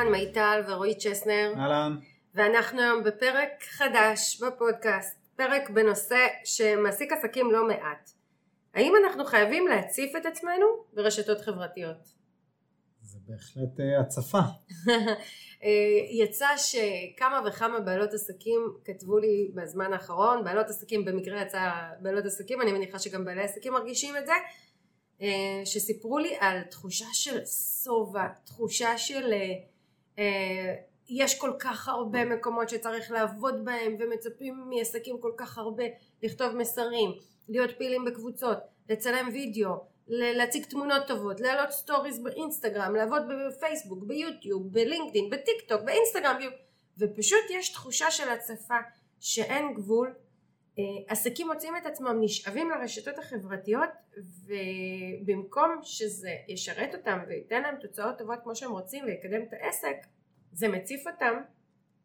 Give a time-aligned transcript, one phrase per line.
[0.00, 1.52] כאן מיטל ורועי צ'סנר.
[1.56, 1.96] אהלן.
[2.34, 8.10] ואנחנו היום בפרק חדש בפודקאסט, פרק בנושא שמעסיק עסקים לא מעט.
[8.74, 12.08] האם אנחנו חייבים להציף את עצמנו ברשתות חברתיות?
[13.02, 14.38] זה בהחלט uh, הצפה.
[15.64, 15.68] אה,
[16.10, 21.70] יצא שכמה וכמה בעלות עסקים כתבו לי בזמן האחרון, בעלות עסקים במקרה יצא
[22.00, 24.32] בעלות עסקים, אני מניחה שגם בעלי עסקים מרגישים את זה,
[25.22, 27.40] אה, שסיפרו לי על תחושה של
[27.84, 29.54] שובע, תחושה של אה,
[31.08, 35.84] יש כל כך הרבה מקומות שצריך לעבוד בהם ומצפים מעסקים כל כך הרבה
[36.22, 37.10] לכתוב מסרים,
[37.48, 39.70] להיות פעילים בקבוצות, לצלם וידאו,
[40.08, 46.36] להציג תמונות טובות, להעלות stories באינסטגרם, לעבוד בפייסבוק, ביוטיוב, בלינקדאין, בטיק טוק, באינסטגרם
[46.98, 48.78] ופשוט יש תחושה של הצפה
[49.20, 50.12] שאין גבול אה,
[51.08, 53.90] עסקים מוצאים את עצמם נשאבים לרשתות החברתיות
[54.46, 59.96] ובמקום שזה ישרת אותם וייתן להם תוצאות טובות כמו שהם רוצים ויקדם את העסק
[60.52, 61.34] זה מציף אותם.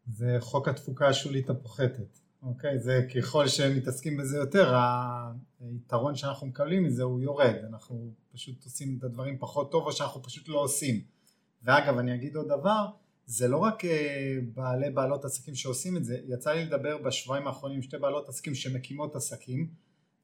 [0.06, 2.78] זה חוק התפוקה השולית הפוחתת אוקיי?
[2.78, 4.74] זה ככל שהם מתעסקים בזה יותר
[5.60, 7.54] היתרון שאנחנו מקבלים מזה הוא יורד.
[7.68, 11.00] אנחנו פשוט עושים את הדברים פחות טוב או שאנחנו פשוט לא עושים.
[11.62, 12.86] ואגב אני אגיד עוד דבר
[13.26, 17.76] זה לא רק אה, בעלי בעלות עסקים שעושים את זה, יצא לי לדבר בשבועיים האחרונים
[17.76, 19.70] עם שתי בעלות עסקים שמקימות עסקים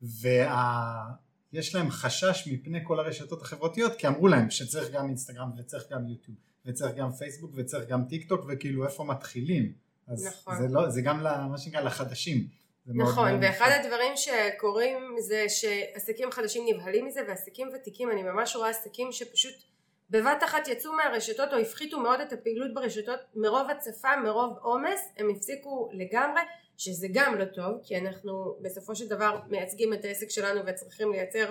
[0.03, 6.07] ויש להם חשש מפני כל הרשתות החברתיות כי אמרו להם שצריך גם אינסטגרם וצריך גם
[6.09, 6.37] יוטיוב
[6.67, 9.73] וצריך גם פייסבוק וצריך גם טיק טוק וכאילו איפה מתחילים?
[10.09, 10.59] אז נכון.
[10.59, 12.47] זה, לא, זה גם מה שנקרא לחדשים.
[12.87, 19.13] נכון ואחד הדברים שקורים זה שעסקים חדשים נבהלים מזה ועסקים ותיקים אני ממש רואה עסקים
[19.13, 19.55] שפשוט
[20.13, 25.27] בבת אחת יצאו מהרשתות או הפחיתו מאוד את הפעילות ברשתות מרוב הצפה, מרוב עומס, הם
[25.31, 26.41] הפסיקו לגמרי,
[26.77, 31.51] שזה גם לא טוב, כי אנחנו בסופו של דבר מייצגים את העסק שלנו וצריכים לייצר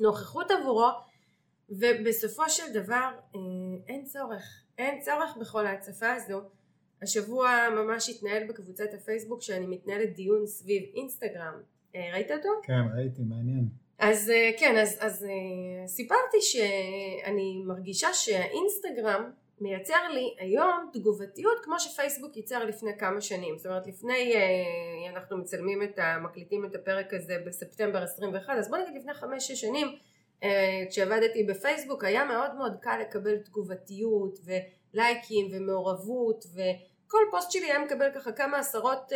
[0.00, 0.88] נוכחות עבורו,
[1.68, 3.40] ובסופו של דבר אה,
[3.88, 6.40] אין צורך, אין צורך בכל ההצפה הזו.
[7.02, 11.60] השבוע ממש התנהל בקבוצת הפייסבוק שאני מתנהלת דיון סביב אינסטגרם.
[11.94, 12.48] אה, ראית אותו?
[12.62, 13.68] כן, ראיתי, מעניין.
[13.98, 19.30] אז אה, כן, אז, אז אה, סיפרתי שאני מרגישה שהאינסטגרם
[19.60, 23.58] מייצר לי היום תגובתיות כמו שפייסבוק ייצר לפני כמה שנים.
[23.58, 26.18] זאת אומרת לפני, אה, אנחנו מצלמים את ה...
[26.18, 29.88] מקליטים את הפרק הזה בספטמבר 21, אז בוא נגיד לפני 5-6 שנים
[30.90, 38.10] כשעבדתי בפייסבוק היה מאוד מאוד קל לקבל תגובתיות ולייקים ומעורבות וכל פוסט שלי היה מקבל
[38.14, 39.12] ככה כמה עשרות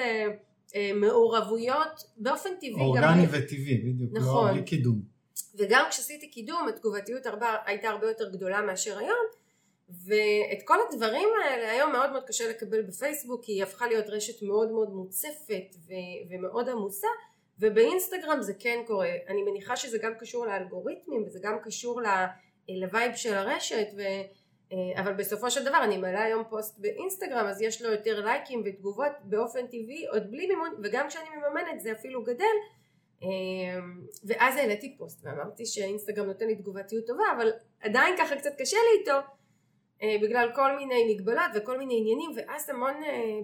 [0.94, 2.80] מעורבויות באופן טבעי.
[2.80, 3.28] אורגני גם...
[3.30, 4.46] וטבעי, בדיוק, לא נכון.
[4.46, 5.00] לא בלי קידום.
[5.54, 9.26] וגם כשעשיתי קידום התגובתיות הרבה, הייתה הרבה יותר גדולה מאשר היום
[10.06, 14.42] ואת כל הדברים האלה היום מאוד מאוד קשה לקבל בפייסבוק כי היא הפכה להיות רשת
[14.42, 17.06] מאוד מאוד מוצפת ו- ומאוד עמוסה
[17.58, 22.00] ובאינסטגרם זה כן קורה אני מניחה שזה גם קשור לאלגוריתמים וזה גם קשור
[22.68, 24.22] ל vibe של הרשת ו- אה,
[24.96, 29.12] אבל בסופו של דבר אני מעלה היום פוסט באינסטגרם אז יש לו יותר לייקים ותגובות
[29.22, 32.44] באופן טבעי עוד בלי מימון וגם כשאני מממנת זה אפילו גדל.
[33.22, 33.28] אה,
[34.24, 37.50] ואז העליתי פוסט ואמרתי שאינסטגרם נותן לי תגובתיות טובה אבל
[37.80, 39.28] עדיין ככה קצת קשה לי איתו
[40.02, 42.94] אה, בגלל כל מיני מגבלות וכל מיני עניינים ואז המון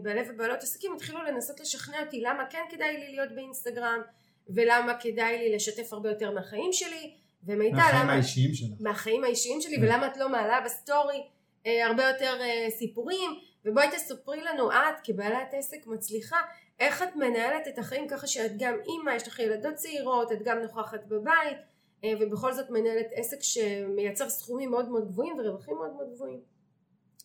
[0.02, 4.00] בעלי ובעלות עסקים התחילו לנסות לשכנע אותי למה כן כדאי לי להיות באינסטגרם
[4.48, 7.14] ולמה כדאי לי לשתף הרבה יותר מהחיים שלי
[7.46, 8.12] ומיטל מהחיים למה...
[8.12, 8.68] האישיים שלך.
[8.80, 11.22] מהחיים האישיים שלי, ולמה את לא מעלה ב story
[11.66, 13.30] אה, הרבה יותר אה, סיפורים,
[13.64, 16.36] ובואי תספרי לנו את כבעלת עסק מצליחה,
[16.80, 20.58] איך את מנהלת את החיים ככה שאת גם אימא, יש לך ילדות צעירות, את גם
[20.58, 21.58] נוכחת בבית,
[22.04, 26.40] אה, ובכל זאת מנהלת עסק שמייצר סכומים מאוד מאוד גבוהים ורווחים מאוד מאוד גבוהים.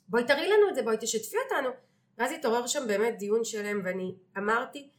[0.07, 1.69] בואי תראי לנו את זה, בואי תשתפי אותנו.
[2.17, 4.89] ואז התעורר שם באמת דיון שלם, ואני אמרתי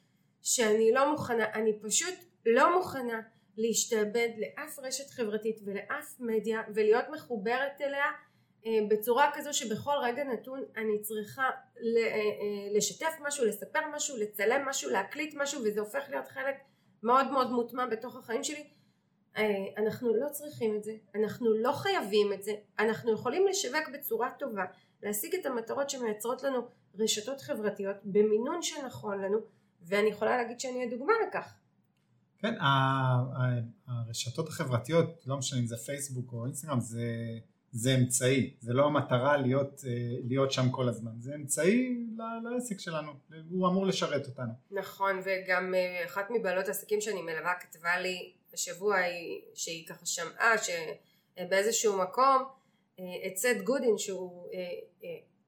[0.43, 2.15] שאני לא מוכנה, אני פשוט
[2.47, 3.21] לא מוכנה
[3.57, 8.05] להשתעבד לאף רשת חברתית ולאף מדיה ולהיות מחוברת אליה
[8.67, 14.63] אה, בצורה כזו שבכל רגע נתון אני צריכה אה, אה, לשתף משהו, לספר משהו, לצלם
[14.69, 16.55] משהו, להקליט משהו וזה הופך להיות חלק
[17.03, 18.65] מאוד מאוד מוטמע בתוך החיים שלי.
[19.77, 24.65] אנחנו לא צריכים את זה, אנחנו לא חייבים את זה, אנחנו יכולים לשווק בצורה טובה,
[25.03, 26.61] להשיג את המטרות שמייצרות לנו
[26.99, 29.39] רשתות חברתיות במינון שנכון לנו
[29.83, 31.62] ואני יכולה להגיד שאני הדוגמה לכך
[32.43, 32.55] כן,
[33.87, 37.05] הרשתות החברתיות, לא משנה אם זה פייסבוק או אינסטגרם, זה,
[37.73, 39.93] זה אמצעי, זה לא המטרה להיות, אה,
[40.25, 42.07] להיות שם כל הזמן, זה אמצעי
[42.45, 43.13] לעסק שלנו,
[43.51, 44.53] הוא אמור לשרת אותנו.
[44.71, 48.97] נכון, וגם אה, אחת מבעלות העסקים שאני מלווה כתבה לי השבוע
[49.55, 52.45] שהיא ככה שמעה שבאיזשהו מקום
[53.01, 54.49] אה, את סט גודין שהוא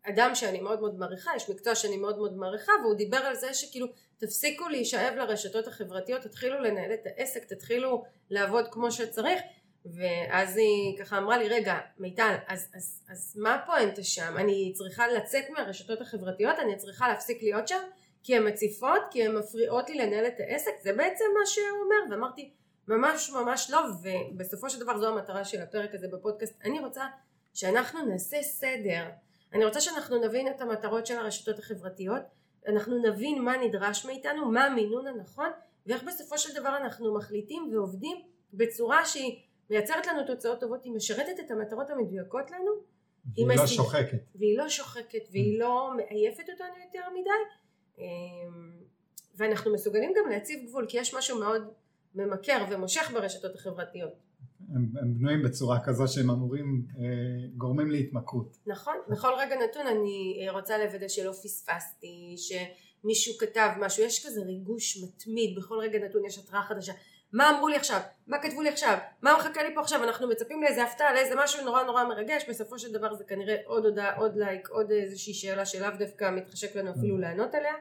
[0.09, 3.55] אדם שאני מאוד מאוד מעריכה, יש מקצוע שאני מאוד מאוד מעריכה והוא דיבר על זה
[3.55, 3.87] שכאילו
[4.19, 9.41] תפסיקו להישאב לרשתות החברתיות, תתחילו לנהל את העסק, תתחילו לעבוד כמו שצריך
[9.85, 14.35] ואז היא ככה אמרה לי, רגע, מיטל, אז, אז, אז מה הפואנטה שם?
[14.37, 16.59] אני צריכה לצאת מהרשתות החברתיות?
[16.59, 17.81] אני צריכה להפסיק להיות שם?
[18.23, 19.01] כי הן מציפות?
[19.11, 20.73] כי הן מפריעות לי לנהל את העסק?
[20.83, 22.51] זה בעצם מה שהוא אומר, ואמרתי,
[22.89, 26.61] ממש ממש לא, ובסופו של דבר זו המטרה של הפרק הזה בפודקאסט.
[26.65, 27.05] אני רוצה
[27.55, 29.05] שאנחנו נעשה סדר.
[29.55, 32.23] אני רוצה שאנחנו נבין את המטרות של הרשתות החברתיות,
[32.69, 35.51] אנחנו נבין מה נדרש מאיתנו, מה המינון הנכון,
[35.87, 38.17] ואיך בסופו של דבר אנחנו מחליטים ועובדים
[38.53, 42.71] בצורה שהיא מייצרת לנו תוצאות טובות, היא משרתת את המטרות המדויקות לנו.
[43.35, 43.67] והיא לא.
[43.67, 44.19] שוחקת.
[44.35, 47.31] והיא לא שוחקת, והיא לא מעייפת אותנו יותר מדי,
[47.99, 48.85] אמ,
[49.37, 51.63] ואנחנו מסוגלים גם להציב גבול, כי יש משהו מאוד
[52.15, 54.13] ממכר ומושך ברשתות החברתיות.
[54.75, 57.05] הם, הם בנויים בצורה כזו שהם אמורים, אה,
[57.57, 58.57] גורמים להתמכרות.
[58.67, 64.41] נכון, בכל רגע נתון אני אה, רוצה לוודא שלא פספסתי, שמישהו כתב משהו, יש כזה
[64.41, 66.93] ריגוש מתמיד, בכל רגע נתון יש התראה חדשה.
[67.33, 68.01] מה אמרו לי עכשיו?
[68.27, 68.99] מה כתבו לי עכשיו?
[69.23, 70.05] מה מחכה לי פה עכשיו?
[70.05, 73.85] אנחנו מצפים לאיזה הפתעה, לאיזה משהו נורא נורא מרגש, בסופו של דבר זה כנראה עוד
[73.85, 77.75] הודעה, עוד לייק, עוד איזושהי שאלה שלאו דווקא מתחשק לנו אפילו לענות עליה.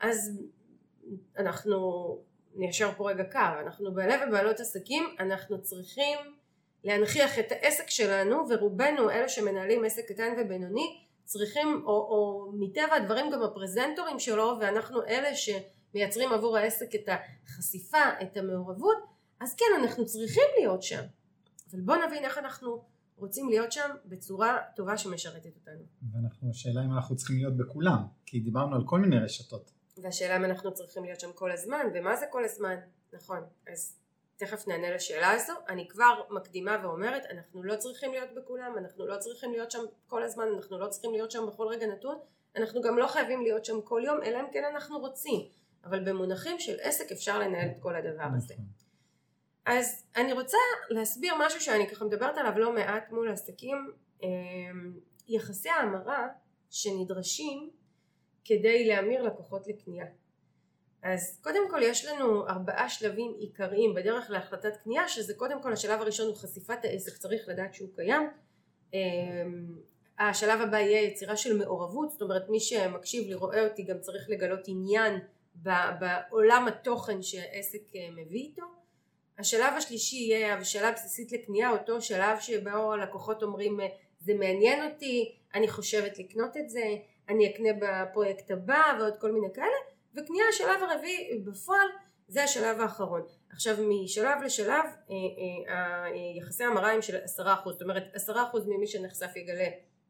[0.00, 0.42] אז
[1.38, 1.78] אנחנו
[2.54, 6.18] ניישר פה רגע קו, אנחנו בעלי ובעלות עסקים, אנחנו צריכים
[6.84, 13.30] להנכיח את העסק שלנו, ורובנו אלה שמנהלים עסק קטן ובינוני, צריכים, או, או מטבע הדברים
[13.30, 18.96] גם הפרזנטורים שלו, ואנחנו אלה שמייצרים עבור העסק את החשיפה, את המעורבות,
[19.40, 21.02] אז כן, אנחנו צריכים להיות שם.
[21.72, 22.84] אבל בואו נבין איך אנחנו
[23.16, 25.82] רוצים להיות שם בצורה טובה שמשרתת אותנו.
[26.12, 29.70] ואנחנו, השאלה אם אנחנו צריכים להיות בכולם, כי דיברנו על כל מיני רשתות.
[30.02, 32.76] והשאלה אם אנחנו צריכים להיות שם כל הזמן, ומה זה כל הזמן,
[33.12, 33.96] נכון, אז
[34.36, 39.16] תכף נענה לשאלה הזו, אני כבר מקדימה ואומרת, אנחנו לא צריכים להיות בכולם, אנחנו לא
[39.16, 42.18] צריכים להיות שם כל הזמן, אנחנו לא צריכים להיות שם בכל רגע נתון,
[42.56, 45.40] אנחנו גם לא חייבים להיות שם כל יום, אלא אם כן אנחנו רוצים,
[45.84, 48.54] אבל במונחים של עסק אפשר לנהל את כל הדבר הזה.
[48.54, 48.80] נכון.
[49.66, 50.56] אז אני רוצה
[50.90, 53.92] להסביר משהו שאני ככה מדברת עליו לא מעט מול עסקים,
[54.22, 54.92] אמ,
[55.28, 56.28] יחסי ההמרה
[56.70, 57.70] שנדרשים
[58.44, 60.06] כדי להמיר לקוחות לקנייה.
[61.02, 66.00] אז קודם כל יש לנו ארבעה שלבים עיקריים בדרך להחלטת קנייה שזה קודם כל השלב
[66.00, 68.30] הראשון הוא חשיפת העסק צריך לדעת שהוא קיים.
[68.94, 69.78] אמ,
[70.18, 74.30] השלב הבא יהיה יצירה של מעורבות זאת אומרת מי שמקשיב לי רואה אותי גם צריך
[74.30, 75.18] לגלות עניין
[76.00, 78.62] בעולם התוכן שהעסק אה, מביא איתו.
[79.38, 83.80] השלב השלישי יהיה השאלה בסיסית לקנייה אותו שלב שבו הלקוחות אומרים
[84.20, 86.84] זה מעניין אותי אני חושבת לקנות את זה
[87.30, 89.76] אני אקנה בפרויקט הבא ועוד כל מיני כאלה
[90.14, 91.86] וקנייה השלב הרביעי בפועל
[92.28, 93.22] זה השלב האחרון.
[93.50, 95.14] עכשיו משלב לשלב אה,
[95.68, 96.04] אה,
[96.38, 99.68] יחסי המרה הם של עשרה אחוז זאת אומרת עשרה אחוז ממי שנחשף יגלה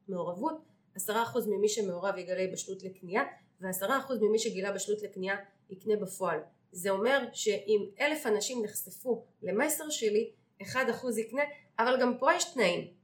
[0.08, 0.64] מעורבות
[0.94, 3.22] עשרה אחוז ממי שמעורב יגלה בשלות לקנייה
[3.61, 5.37] ועשרה אחוז ממי שגילה בשלות לקנייה
[5.70, 6.38] יקנה בפועל.
[6.72, 10.31] זה אומר שאם אלף אנשים נחשפו למסר שלי
[10.62, 11.43] אחד אחוז יקנה
[11.78, 13.00] אבל גם פה יש תנאים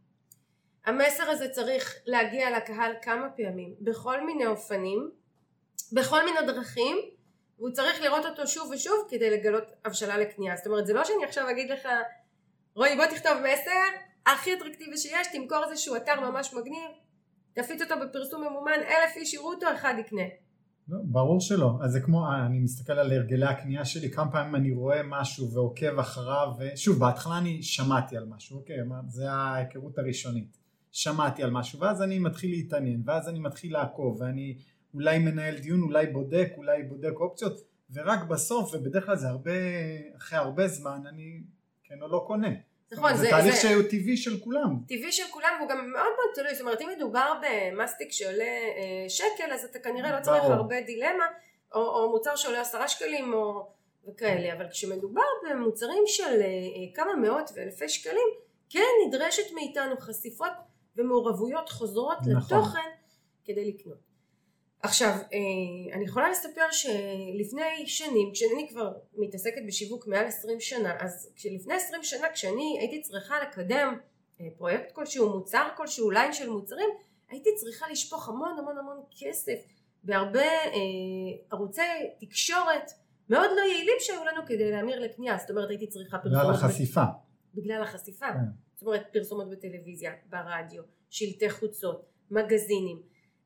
[0.86, 5.10] המסר הזה צריך להגיע לקהל כמה פעמים, בכל מיני אופנים,
[5.92, 6.96] בכל מיני דרכים,
[7.58, 10.56] והוא צריך לראות אותו שוב ושוב כדי לגלות הבשלה לקנייה.
[10.56, 11.88] זאת אומרת, זה לא שאני עכשיו אגיד לך,
[12.74, 13.70] רועי בוא תכתוב מסר,
[14.26, 16.90] הכי אטרקטיבי שיש, תמכור איזשהו אתר ממש מגניב,
[17.52, 20.22] תפיץ אותו בפרסום ממומן, אלף איש יראו אותו, אחד יקנה.
[20.88, 24.72] לא, ברור שלא, אז זה כמו, אני מסתכל על הרגלי הקנייה שלי, כמה פעמים אני
[24.72, 28.76] רואה משהו ועוקב אחריו, ושוב, בהתחלה אני שמעתי על משהו, אוקיי,
[29.08, 30.65] זה ההיכרות הראשונית.
[30.96, 34.56] שמעתי על משהו ואז אני מתחיל להתעניין ואז אני מתחיל לעקוב ואני
[34.94, 37.60] אולי מנהל דיון אולי בודק אולי בודק אופציות
[37.94, 39.50] ורק בסוף ובדרך כלל זה הרבה
[40.16, 41.42] אחרי הרבה זמן אני
[41.84, 42.48] כן או לא קונה
[42.92, 43.60] נכון, זה, זה תהליך זה...
[43.60, 44.78] שהוא טבעי של כולם.
[44.88, 49.08] טבעי של כולם והוא גם מאוד מאוד תלוי, זאת אומרת אם מדובר במסטיק שעולה אה,
[49.08, 50.54] שקל אז אתה כנראה לא צריך ברור.
[50.54, 51.24] הרבה דילמה
[51.74, 53.68] או, או מוצר שעולה עשרה שקלים או
[54.08, 58.28] וכאלה, אבל כשמדובר במוצרים של אה, כמה מאות ואלפי שקלים
[58.70, 60.52] כן נדרשת מאיתנו חשיפות
[60.96, 62.58] ומעורבויות חוזרות נכון.
[62.58, 62.90] לתוכן
[63.44, 64.06] כדי לקנות.
[64.82, 71.30] עכשיו, אה, אני יכולה לספר שלפני שנים, כשאני כבר מתעסקת בשיווק מעל 20 שנה, אז
[71.44, 73.98] לפני 20 שנה כשאני הייתי צריכה לקדם
[74.40, 76.88] אה, פרויקט כלשהו, מוצר כלשהו, ליין של מוצרים,
[77.30, 79.58] הייתי צריכה לשפוך המון המון המון כסף
[80.04, 80.72] בהרבה אה,
[81.50, 81.82] ערוצי
[82.20, 82.90] תקשורת
[83.30, 86.42] מאוד לא יעילים שהיו לנו כדי להמיר לקנייה, זאת אומרת הייתי צריכה פרסומות...
[86.42, 87.04] בגלל החשיפה.
[87.54, 88.26] בגלל החשיפה.
[88.26, 88.65] כן.
[88.76, 93.02] זאת אומרת פרסומות בטלוויזיה, ברדיו, שלטי חוצות, מגזינים.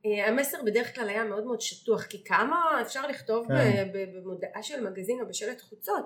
[0.07, 3.89] אה, המסר בדרך כלל היה מאוד מאוד שטוח כי כמה אפשר לכתוב כן.
[3.93, 6.05] במודעה של מגזין או בשלט חוצות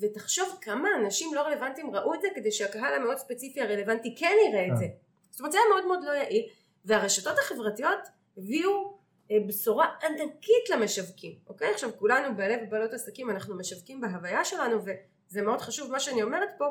[0.00, 4.64] ותחשוב כמה אנשים לא רלוונטיים ראו את זה כדי שהקהל המאוד ספציפי הרלוונטי כן יראה
[4.64, 4.76] את כן.
[4.76, 4.86] זה
[5.30, 6.48] זאת אומרת זה היה מאוד מאוד לא יעיל
[6.84, 7.98] והרשתות החברתיות
[8.38, 8.98] הביאו
[9.30, 15.42] אה, בשורה ענקית למשווקים אוקיי עכשיו כולנו בעלי ובעלות עסקים אנחנו משווקים בהוויה שלנו וזה
[15.42, 16.64] מאוד חשוב מה שאני אומרת פה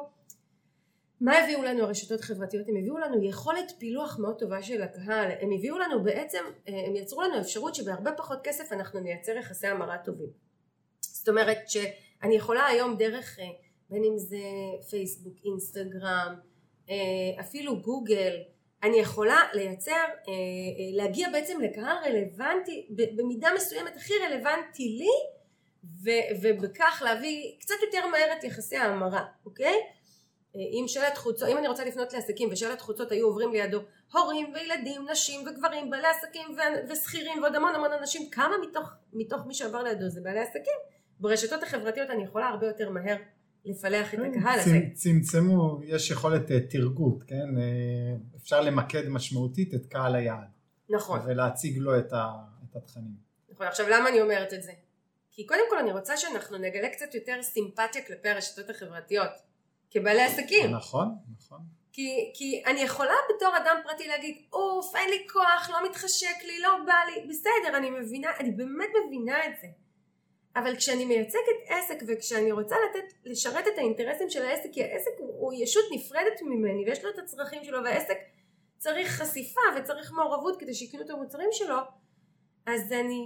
[1.22, 2.68] מה הביאו לנו הרשתות החברתיות?
[2.68, 7.22] הם הביאו לנו יכולת פילוח מאוד טובה של הקהל, הם הביאו לנו בעצם, הם יצרו
[7.22, 10.30] לנו אפשרות שבהרבה פחות כסף אנחנו נייצר יחסי המרה טובים.
[11.02, 13.46] זאת אומרת שאני יכולה היום דרך אה,
[13.90, 14.38] בין אם זה
[14.90, 16.36] פייסבוק, אינסטגרם,
[16.90, 16.96] אה,
[17.40, 18.34] אפילו גוגל,
[18.84, 20.34] אני יכולה לייצר, אה,
[20.94, 25.12] להגיע בעצם לקהל רלוונטי, במידה מסוימת הכי רלוונטי לי
[26.42, 29.76] ובכך להביא קצת יותר מהר את יחסי ההמרה, אוקיי?
[30.56, 33.80] אם שלט חוצות, אם אני רוצה לפנות לעסקים ושלט חוצות היו עוברים לידו
[34.14, 36.58] הורים וילדים, נשים וגברים, בעלי עסקים
[36.90, 40.78] ושכירים ועוד המון המון אנשים, כמה מתוך, מתוך מי שעבר לידו זה בעלי עסקים?
[41.20, 43.16] ברשתות החברתיות אני יכולה הרבה יותר מהר
[43.66, 44.80] לפלח את כן, הקהל הזה.
[44.94, 47.58] צמצמו, יש יכולת אה, תרגות, כן?
[47.58, 50.48] אה, אפשר למקד משמעותית את קהל היעד.
[50.90, 51.20] נכון.
[51.26, 52.14] ולהציג לו את,
[52.76, 53.16] התכנים.
[53.50, 54.72] נכון, עכשיו למה אני אומרת את זה?
[55.32, 59.32] כי קודם כל אני רוצה שאנחנו נגלה קצת יותר סימפתיה כלפי הרשתות החברתיות.
[59.96, 60.72] כבעלי עסקים.
[60.72, 61.60] נכון, נכון.
[61.92, 66.60] כי, כי אני יכולה בתור אדם פרטי להגיד, אוף, אין לי כוח, לא מתחשק לי,
[66.60, 69.68] לא בא לי, בסדר, אני מבינה, אני באמת מבינה את זה.
[70.56, 75.34] אבל כשאני מייצגת עסק וכשאני רוצה לתת, לשרת את האינטרסים של העסק, כי העסק הוא,
[75.40, 78.18] הוא ישות נפרדת ממני ויש לו את הצרכים שלו והעסק
[78.78, 81.78] צריך חשיפה וצריך מעורבות כדי שיקנו את המוצרים שלו,
[82.66, 83.24] אז אני,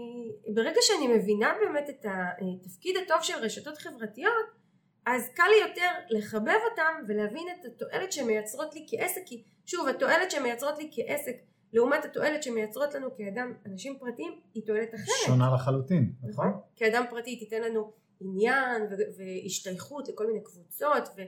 [0.48, 4.59] ברגע שאני מבינה באמת את התפקיד הטוב של רשתות חברתיות,
[5.06, 9.88] אז קל לי יותר לחבב אותם ולהבין את התועלת שהן מייצרות לי כעסק כי שוב
[9.88, 11.36] התועלת שהן מייצרות לי כעסק
[11.74, 16.48] לעומת התועלת שמייצרות לנו כאדם אנשים פרטיים היא תועלת אחרת שונה לחלוטין נכון?
[16.48, 16.62] נכון?
[16.76, 18.82] כאדם פרטי היא תיתן לנו עניין
[19.18, 21.22] והשתייכות לכל מיני קבוצות ו-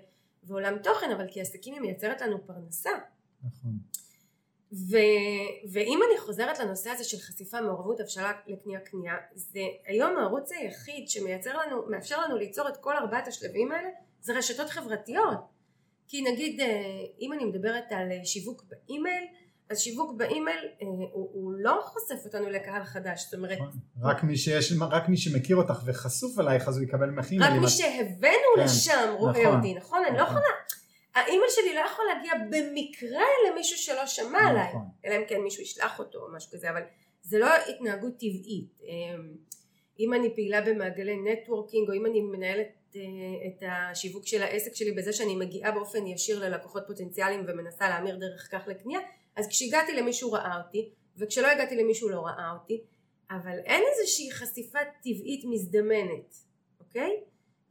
[0.44, 2.90] ועולם תוכן אבל כעסקים היא מייצרת לנו פרנסה
[3.44, 3.72] נכון
[4.74, 4.98] ו,
[5.72, 11.10] ואם אני חוזרת לנושא הזה של חשיפה מעורבות הבשלה לקנייה קנייה זה היום הערוץ היחיד
[11.10, 13.90] שמייצר לנו מאפשר לנו ליצור את כל ארבעת השלבים האלה
[14.22, 15.40] זה רשתות חברתיות
[16.08, 16.68] כי נגיד אה,
[17.22, 19.24] אם אני מדברת על אה, שיווק באימייל
[19.70, 23.80] אז שיווק באימייל אה, הוא, הוא לא חושף אותנו לקהל חדש זאת אומרת נכון.
[24.01, 27.68] רק מי, שיש, רק מי שמכיר אותך וחשוף אלייך אז הוא יקבל מחיר רק מי
[27.68, 30.04] שהבאנו כן, לשם רואה נכון, אותי נכון?
[30.08, 30.46] אני לא יכולה
[31.15, 34.41] האימייל שלי לא יכול להגיע במקרה למישהו שלא שמע נכון.
[34.41, 34.74] עליי,
[35.06, 36.82] אלא אם כן מישהו ישלח אותו או משהו כזה, אבל
[37.22, 38.80] זה לא התנהגות טבעית.
[38.84, 39.36] אמ,
[40.00, 43.01] אם אני פעילה במעגלי networking או אם אני מנהלת אה,
[43.48, 48.48] את השיווק של העסק שלי בזה שאני מגיעה באופן ישיר ללקוחות פוטנציאליים ומנסה להמיר דרך
[48.51, 49.00] כך לקנייה,
[49.36, 52.82] אז כשהגעתי למישהו ראה אותי, וכשלא הגעתי למישהו לא ראה אותי,
[53.32, 56.36] אבל אין איזושהי חשיפה טבעית מזדמנת,
[56.80, 57.12] אוקיי?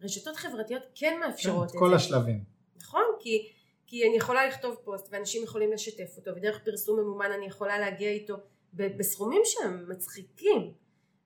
[0.03, 1.79] רשתות חברתיות כן מאפשרות כן, את זה.
[1.79, 2.60] כל השלבים.
[2.83, 3.05] נכון?
[3.21, 3.49] כי,
[3.87, 8.11] כי אני יכולה לכתוב פוסט ואנשים יכולים לשתף אותו ודרך פרסום ממומן אני יכולה להגיע
[8.11, 8.35] איתו
[8.75, 10.73] בסכומים שהם מצחיקים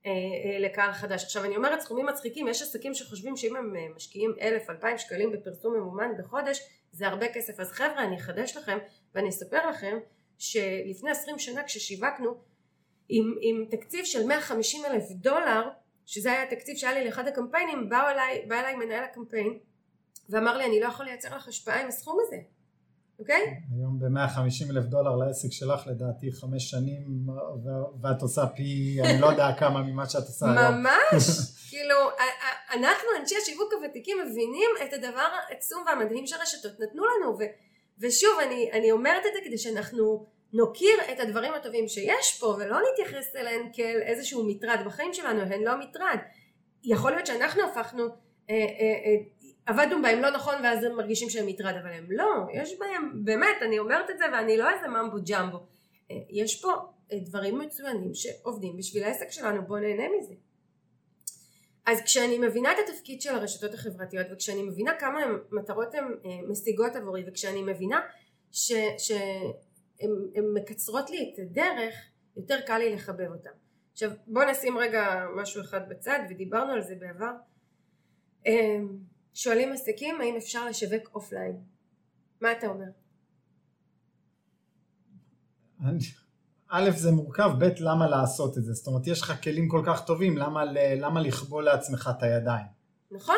[0.05, 1.23] אה, אה, לקהל חדש.
[1.23, 5.31] עכשיו אני אומרת סכומים מצחיקים, יש עסקים שחושבים שאם הם אה, משקיעים אלף, אלפיים שקלים
[5.31, 6.59] בפרסום ממומן בחודש
[6.91, 7.59] זה הרבה כסף.
[7.59, 8.77] אז חבר'ה אני אחדש לכם
[9.15, 9.97] ואני אספר לכם
[10.37, 12.35] שלפני עשרים שנה כששיווקנו
[13.09, 15.69] עם, עם תקציב של 150 אלף דולר
[16.05, 19.59] שזה היה התקציב שהיה לי לאחד הקמפיינים בא אליי, בא אליי מנהל הקמפיין
[20.29, 22.37] ואמר לי אני לא יכול לייצר לך השפעה עם הסכום הזה,
[23.19, 23.41] אוקיי?
[23.75, 27.27] היום ב-150 אלף דולר לעסק שלך לדעתי חמש שנים
[28.01, 30.73] ואת עושה פי אני לא יודע כמה ממה שאת עושה היום.
[30.73, 31.23] ממש,
[31.69, 31.95] כאילו
[32.73, 37.43] אנחנו אנשי השיווק הוותיקים מבינים את הדבר העצום והמדהים שהרשתות נתנו לנו ו,
[37.99, 42.77] ושוב אני, אני אומרת את זה כדי שאנחנו נוקיר את הדברים הטובים שיש פה ולא
[42.91, 46.17] נתייחס אליהן כאל איזשהו מטרד בחיים שלנו, הן לא מטרד.
[46.83, 48.09] יכול להיות שאנחנו הפכנו אה,
[48.49, 48.55] אה,
[49.05, 49.15] אה,
[49.65, 52.45] עבדנו בהם לא נכון ואז הם מרגישים שהם מטרד אבל הם לא.
[52.53, 55.57] יש בהם באמת אני אומרת את זה ואני לא איזה ממבו ג'מבו.
[56.11, 56.71] אה, יש פה
[57.11, 60.33] אה, דברים מצוינים שעובדים בשביל העסק שלנו בוא נהנה מזה.
[61.85, 65.19] אז כשאני מבינה את התפקיד של הרשתות החברתיות וכשאני מבינה כמה
[65.51, 68.01] מטרות הן אה, משיגות עבורי וכשאני מבינה
[68.51, 69.23] שהן
[70.53, 71.95] מקצרות לי את הדרך
[72.37, 73.49] יותר קל לי לחבב אותן
[73.91, 77.31] עכשיו בוא נשים רגע משהו אחד בצד ודיברנו על זה בעבר
[79.35, 81.59] שואלים עסקים האם אפשר לשווק אופליין.
[82.41, 82.85] מה אתה אומר?
[86.69, 90.05] א' זה מורכב, ב' למה לעשות את זה, זאת אומרת יש לך כלים כל כך
[90.05, 90.63] טובים, למה,
[90.97, 92.65] למה לכבול לעצמך את הידיים?
[93.11, 93.37] נכון,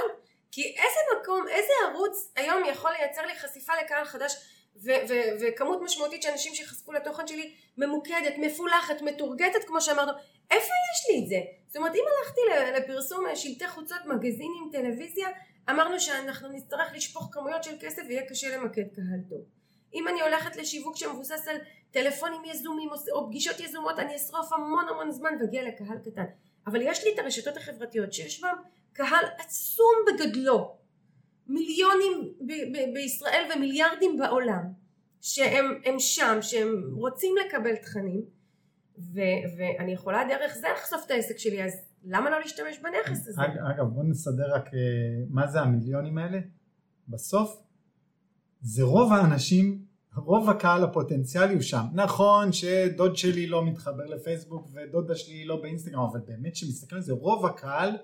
[0.52, 4.34] כי איזה מקום, איזה ערוץ היום יכול לייצר לי חשיפה לקהל חדש
[4.76, 10.12] ו- ו- וכמות משמעותית של אנשים שחשפו לתוכן שלי ממוקדת, מפולחת, מתורגטת כמו שאמרנו,
[10.52, 11.40] איפה יש לי את זה?
[11.68, 12.42] זאת אומרת אם הלכתי
[12.78, 15.28] לפרסום שלטי חוצות, מגזינים, טלוויזיה,
[15.70, 19.42] אמרנו שאנחנו נצטרך לשפוך כמויות של כסף ויהיה קשה למקד קהל טוב.
[19.94, 21.58] אם אני הולכת לשיווק שמבוסס על
[21.92, 26.26] טלפונים יזומים או פגישות יזומות אני אשרוף המון המון זמן ואגיע לקהל קטן.
[26.68, 28.56] אבל יש לי את הרשתות החברתיות שיש בהם
[28.94, 30.78] קהל עצום בגדלו
[31.48, 34.64] מיליונים ב- ב- בישראל ומיליארדים בעולם
[35.22, 38.26] שהם הם שם, שהם רוצים לקבל תכנים
[38.98, 41.74] ו- ואני יכולה דרך זה לחשוף את העסק שלי אז
[42.10, 43.42] למה לא להשתמש בנכס הזה?
[43.42, 44.80] אג- אגב בוא נסדר רק אה,
[45.30, 46.40] מה זה המיליונים האלה
[47.08, 47.64] בסוף
[48.62, 49.86] זה רוב האנשים
[50.16, 56.02] רוב הקהל הפוטנציאלי הוא שם נכון שדוד שלי לא מתחבר לפייסבוק ודודה שלי לא באינסטגרם
[56.02, 57.98] אבל באמת שמסתכלים על זה רוב הקהל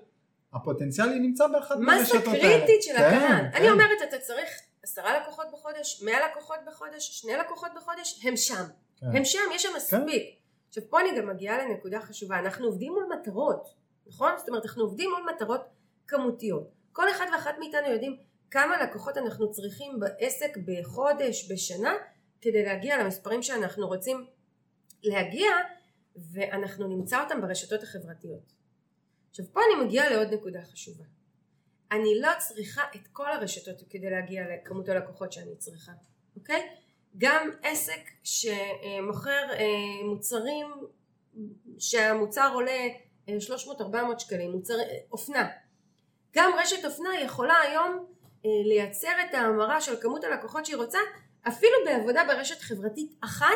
[0.52, 3.50] הפוטנציאלי נמצא באחת מהרשתות האלה קריטית של כן, הקהל.
[3.50, 3.56] כן.
[3.56, 4.48] אני אומרת, אתה צריך
[4.82, 8.64] עשרה לקוחות בחודש, מאה לקוחות בחודש, שני לקוחות בחודש, הם שם.
[8.96, 9.06] כן.
[9.06, 10.22] הם שם, יש שם מספיק.
[10.68, 13.74] עכשיו פה אני גם מגיעה לנקודה חשובה, אנחנו עובדים מול מטרות,
[14.06, 14.32] נכון?
[14.38, 15.60] זאת אומרת, אנחנו עובדים מול מטרות
[16.06, 16.70] כמותיות.
[16.92, 18.16] כל אחד ואחת מאיתנו יודעים
[18.50, 21.92] כמה לקוחות אנחנו צריכים בעסק בחודש, בשנה,
[22.40, 24.26] כדי להגיע למספרים שאנחנו רוצים
[25.02, 25.50] להגיע,
[26.16, 28.52] ואנחנו נמצא אותם ברשתות החברתיות.
[29.30, 31.04] עכשיו פה אני מגיעה לעוד נקודה חשובה.
[31.92, 35.92] אני לא צריכה את כל הרשתות כדי להגיע לכמות הלקוחות שאני צריכה,
[36.36, 36.68] אוקיי?
[37.18, 40.66] גם עסק שמוכר אה, מוצרים
[41.78, 42.86] שהמוצר עולה
[43.28, 45.48] 300-400 שקלים, מוצר אה, אופנה.
[46.34, 48.06] גם רשת אופנה יכולה היום
[48.46, 50.98] אה, לייצר את ההמרה של כמות הלקוחות שהיא רוצה
[51.48, 53.46] אפילו בעבודה ברשת חברתית אחת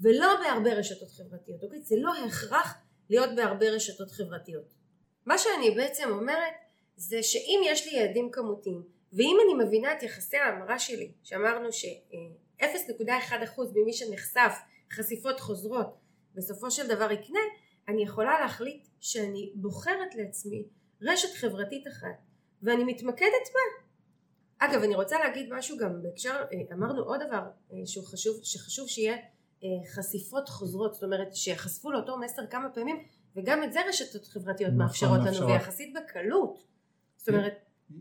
[0.00, 1.82] ולא בהרבה רשתות חברתיות, אוקיי?
[1.82, 2.74] זה לא הכרח
[3.10, 4.74] להיות בהרבה רשתות חברתיות.
[5.26, 6.52] מה שאני בעצם אומרת
[6.96, 13.60] זה שאם יש לי יעדים כמותיים ואם אני מבינה את יחסי ההמרה שלי שאמרנו ש-0.1%
[13.74, 14.52] ממי שנחשף
[14.92, 15.96] חשיפות חוזרות
[16.34, 17.40] בסופו של דבר יקנה
[17.88, 20.64] אני יכולה להחליט שאני בוחרת לעצמי
[21.02, 22.26] רשת חברתית אחת
[22.62, 23.86] ואני מתמקדת בה.
[24.58, 27.42] אגב אני רוצה להגיד משהו גם בהקשר אמרנו עוד דבר
[27.86, 29.16] שהוא חשוב שחשוב שיהיה
[29.94, 33.04] חשיפות חוזרות זאת אומרת שיחשפו לאותו מסר כמה פעמים
[33.36, 35.50] וגם את זה רשתות חברתיות נכון, מאפשרות לנו מאפשרות.
[35.50, 36.64] ויחסית בקלות.
[37.16, 37.54] זאת אומרת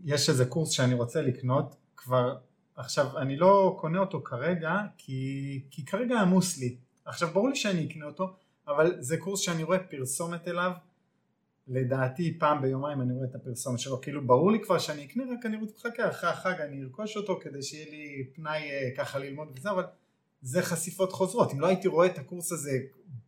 [0.04, 2.38] יש איזה קורס שאני רוצה לקנות כבר
[2.76, 6.78] עכשיו אני לא קונה אותו כרגע כי, כי כרגע עמוס לי.
[7.06, 8.28] עכשיו ברור לי שאני אקנה אותו
[8.68, 10.72] אבל זה קורס שאני רואה פרסומת אליו
[11.70, 15.46] לדעתי פעם ביומיים אני רואה את הפרסומת שלו כאילו ברור לי כבר שאני אקנה רק
[15.46, 19.48] אני רוצה לחכה אחרי החג אני ארכוש אותו כדי שיהיה לי פנאי אה, ככה ללמוד
[19.56, 19.84] וזה אבל
[20.42, 22.72] זה חשיפות חוזרות אם לא הייתי רואה את הקורס הזה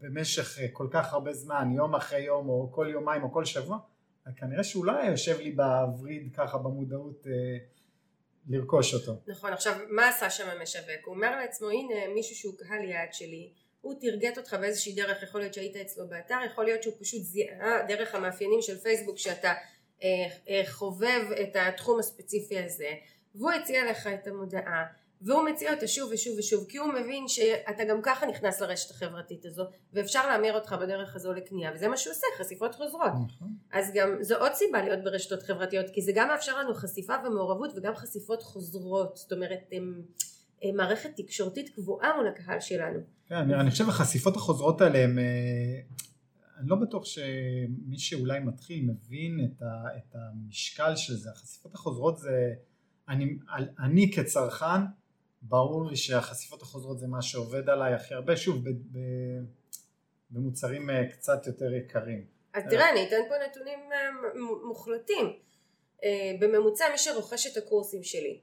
[0.01, 3.77] במשך אה, כל כך הרבה זמן יום אחרי יום או כל יומיים או כל שבוע
[4.35, 7.57] כנראה שהוא לא היה יושב לי בווריד ככה במודעות אה,
[8.49, 9.21] לרכוש אותו.
[9.27, 13.51] נכון עכשיו מה עשה שם המשווק הוא אומר לעצמו הנה מישהו שהוא קהל יעד שלי
[13.81, 17.85] הוא תרגט אותך באיזושהי דרך יכול להיות שהיית אצלו באתר יכול להיות שהוא פשוט זיהה
[17.87, 19.53] דרך המאפיינים של פייסבוק שאתה
[20.03, 20.07] אה,
[20.49, 22.89] אה, חובב את התחום הספציפי הזה.
[23.35, 24.85] והוא הציע לך את המודעה
[25.21, 29.45] והוא מציע אותה שוב ושוב ושוב כי הוא מבין שאתה גם ככה נכנס לרשת החברתית
[29.45, 29.63] הזו
[29.93, 33.11] ואפשר להמיר אותך בדרך הזו לקנייה וזה מה שהוא עושה חשיפות חוזרות.
[33.27, 33.47] נכון.
[33.71, 37.71] אז גם זו עוד סיבה להיות ברשתות חברתיות כי זה גם מאפשר לנו חשיפה ומעורבות
[37.75, 39.17] וגם חשיפות חוזרות.
[39.17, 40.01] זאת אומרת הם,
[40.75, 42.99] מערכת תקשורתית קבועה מול הקהל שלנו.
[43.29, 45.81] כן, אני, אני חושב החשיפות החוזרות האלה הם, אה,
[46.59, 52.17] אני לא בטוח שמי שאולי מתחיל מבין את, ה, את המשקל של זה, החשיפות החוזרות
[52.17, 52.53] זה,
[53.09, 53.37] אני,
[53.79, 54.81] אני כצרכן
[55.41, 58.99] ברור לי שהחשיפות החוזרות זה מה שעובד עליי הכי הרבה, שוב ב, ב,
[60.29, 62.25] במוצרים אה, קצת יותר יקרים.
[62.53, 64.09] אז תראה אני אתן פה נתונים אה,
[64.67, 65.25] מוחלטים.
[66.03, 68.39] אה, בממוצע מי שרוכש את הקורסים שלי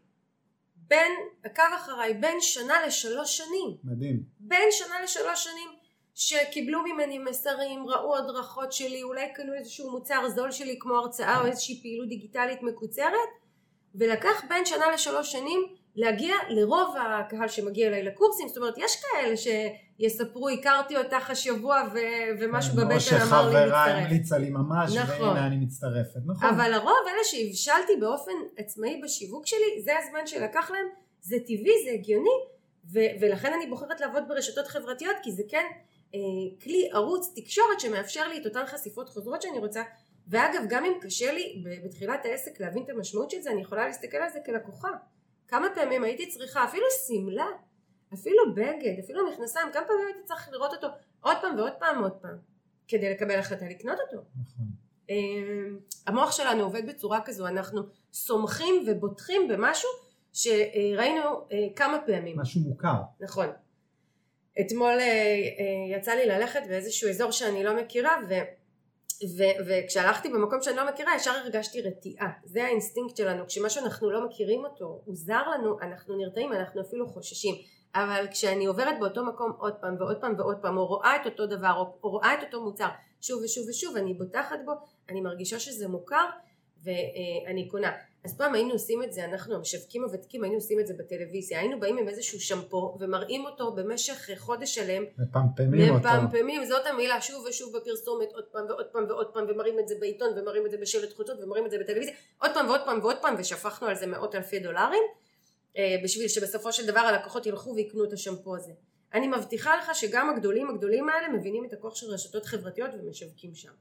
[0.89, 1.13] בין,
[1.45, 4.23] עקב אחריי, בין שנה לשלוש שנים מדהים.
[4.41, 5.69] בין שנה לשלוש שנים
[6.15, 11.47] שקיבלו ממני מסרים, ראו הדרכות שלי, אולי קנו איזשהו מוצר זול שלי כמו הרצאה או
[11.47, 13.29] איזושהי פעילות דיגיטלית מקוצרת
[13.95, 19.35] ולקח בין שנה לשלוש שנים להגיע לרוב הקהל שמגיע אליי לקורסים, זאת אומרת יש כאלה
[19.37, 21.99] שיספרו הכרתי אותך השבוע ו-
[22.41, 25.29] ומשהו כן, או בבטן אמר לי שחברה מצטרף המליצה לי ממש, נכון.
[25.29, 26.49] והנה אני מצטרפת, נכון.
[26.49, 30.87] אבל הרוב אלה שהבשלתי באופן עצמאי בשיווק שלי זה הזמן שלקח להם
[31.21, 32.39] זה טבעי זה הגיוני
[32.93, 35.65] ו- ולכן אני בוחרת לעבוד ברשתות חברתיות כי זה כן
[36.15, 36.21] אה,
[36.63, 39.83] כלי ערוץ תקשורת שמאפשר לי את אותן חשיפות חוזרות שאני רוצה
[40.29, 44.17] ואגב גם אם קשה לי בתחילת העסק להבין את המשמעות של זה אני יכולה להסתכל
[44.17, 44.91] על זה כלקוחה
[45.49, 47.47] כמה פעמים הייתי צריכה אפילו שמלה
[48.15, 50.87] אפילו בגד אפילו מכנסיים כמה פעמים הייתי צריך לראות אותו
[51.21, 52.39] עוד פעם ועוד פעם ועוד פעם
[52.89, 54.67] כדי לקבל החלטה לקנות אותו נכון.
[55.11, 55.17] אה,
[56.07, 57.83] המוח שלנו עובד בצורה כזו אנחנו
[58.13, 59.91] סומכים ובוטחים במשהו
[60.33, 62.97] שראינו אה, כמה פעמים משהו מוכר.
[63.21, 63.47] נכון
[64.61, 65.05] אתמול אה,
[65.59, 68.35] אה, יצא לי ללכת באיזשהו אזור שאני לא מכירה ו,
[69.39, 72.29] ו, וכשהלכתי במקום שאני לא מכירה ישר הרגשתי רתיעה.
[72.45, 73.47] זה האינסטינקט שלנו.
[73.47, 77.55] כשמשהו אנחנו לא מכירים אותו הוא זר לנו אנחנו נרתעים אנחנו אפילו חוששים.
[77.95, 81.47] אבל כשאני עוברת באותו מקום עוד פעם ועוד פעם ועוד פעם או רואה את אותו
[81.47, 82.89] דבר או, או רואה את אותו מוצר
[83.21, 84.73] שוב ושוב ושוב אני בוטחת בו
[85.09, 86.25] אני מרגישה שזה מוכר
[86.83, 87.93] ואני קונה
[88.29, 91.81] אז פעם היינו עושים את זה, אנחנו המשווקים הוותיקים היינו עושים את זה בטלוויזיה, היינו
[91.81, 96.09] באים עם איזשהו שמפו ומראים אותו במשך חודש שלם, מפמפמים אותו.
[96.09, 99.95] מפמפמים, זאת המילה, שוב ושוב בפרסומת, עוד פעם ועוד פעם ועוד פעם, ומראים את זה
[100.01, 103.17] בעיתון, ומראים את זה בשלט חוצות, ומראים את זה בטלוויזיה, עוד פעם ועוד פעם ועוד
[103.23, 105.03] פעם, ושפכנו על זה מאות אלפי דולרים,
[105.77, 108.73] אה, בשביל שבסופו של דבר הלקוחות ילכו ויקנו את השמפו הזה.
[109.15, 113.73] אני מבטיחה לך שגם הגדולים הגדולים האלה מבינים את הכוח של רשתות חברתיות ומשווקים שם.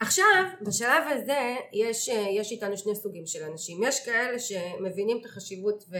[0.00, 3.82] עכשיו, בשלב הזה יש, יש איתנו שני סוגים של אנשים.
[3.82, 5.96] יש כאלה שמבינים את החשיבות ו,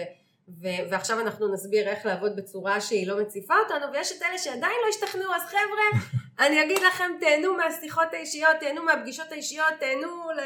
[0.62, 4.76] ו, ועכשיו אנחנו נסביר איך לעבוד בצורה שהיא לא מציפה אותנו, ויש את אלה שעדיין
[4.84, 6.00] לא השתכנעו, אז חבר'ה,
[6.46, 10.40] אני אגיד לכם, תהנו מהשיחות האישיות, תהנו מהפגישות האישיות, תהנו ל...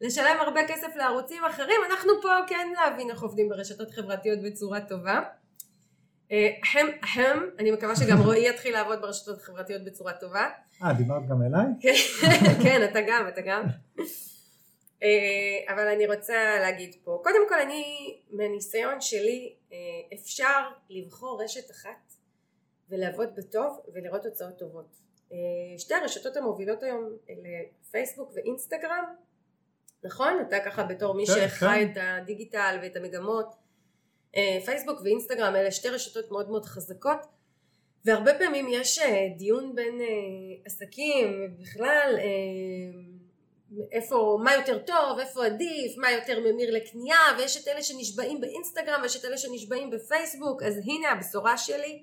[0.00, 5.20] לשלם הרבה כסף לערוצים אחרים, אנחנו פה כן להבין איך עובדים ברשתות חברתיות בצורה טובה.
[6.74, 10.48] הם, הם, אני מקווה שגם רועי יתחיל לעבוד ברשתות החברתיות בצורה טובה.
[10.82, 11.94] אה, דיברת גם אליי?
[12.62, 13.62] כן, אתה גם, אתה גם.
[15.02, 19.76] אה, אבל אני רוצה להגיד פה, קודם כל אני, מהניסיון שלי, אה,
[20.14, 22.14] אפשר לבחור רשת אחת
[22.90, 24.96] ולעבוד בטוב ולראות תוצאות טובות.
[25.32, 27.48] אה, שתי הרשתות המובילות היום אלה
[27.90, 29.04] פייסבוק ואינסטגרם,
[30.04, 30.44] נכון?
[30.48, 31.92] אתה ככה בתור מי כן, שחי כן.
[31.92, 33.59] את הדיגיטל ואת המגמות, אה,
[34.64, 37.18] פייסבוק ואינסטגרם אלה שתי רשתות מאוד מאוד חזקות
[38.04, 40.06] והרבה פעמים יש אה, דיון בין אה,
[40.66, 42.14] עסקים בכלל
[43.92, 49.00] איפה, מה יותר טוב, איפה עדיף, מה יותר ממיר לקנייה ויש את אלה שנשבעים באינסטגרם
[49.02, 52.02] ויש את אלה שנשבעים בפייסבוק אז הנה הבשורה שלי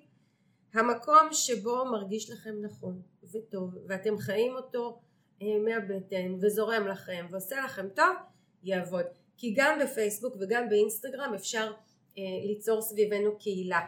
[0.73, 3.01] המקום שבו מרגיש לכם נכון
[3.33, 4.99] וטוב ואתם חיים אותו
[5.41, 8.15] מהבטן וזורם לכם ועושה לכם טוב
[8.63, 9.05] יעבוד.
[9.37, 11.71] כי גם בפייסבוק וגם באינסטגרם אפשר אה,
[12.17, 13.79] ליצור סביבנו קהילה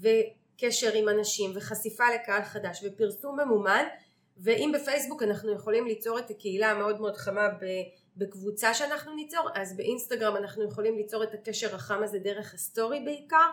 [0.00, 3.84] וקשר עם אנשים וחשיפה לקהל חדש ופרסום ממומן
[4.36, 7.48] ואם בפייסבוק אנחנו יכולים ליצור את הקהילה המאוד מאוד חמה
[8.16, 13.50] בקבוצה שאנחנו ניצור אז באינסטגרם אנחנו יכולים ליצור את הקשר החם הזה דרך הסטורי בעיקר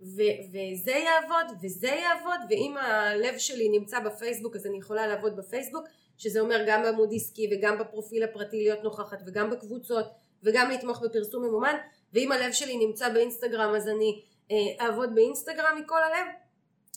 [0.00, 5.86] ו- וזה יעבוד וזה יעבוד ואם הלב שלי נמצא בפייסבוק אז אני יכולה לעבוד בפייסבוק
[6.18, 10.06] שזה אומר גם בעמוד עסקי וגם בפרופיל הפרטי להיות נוכחת וגם בקבוצות
[10.42, 11.76] וגם לתמוך בפרסום ממומן
[12.16, 16.26] ואם הלב שלי נמצא באינסטגרם אז אני אה, אעבוד באינסטגרם מכל הלב.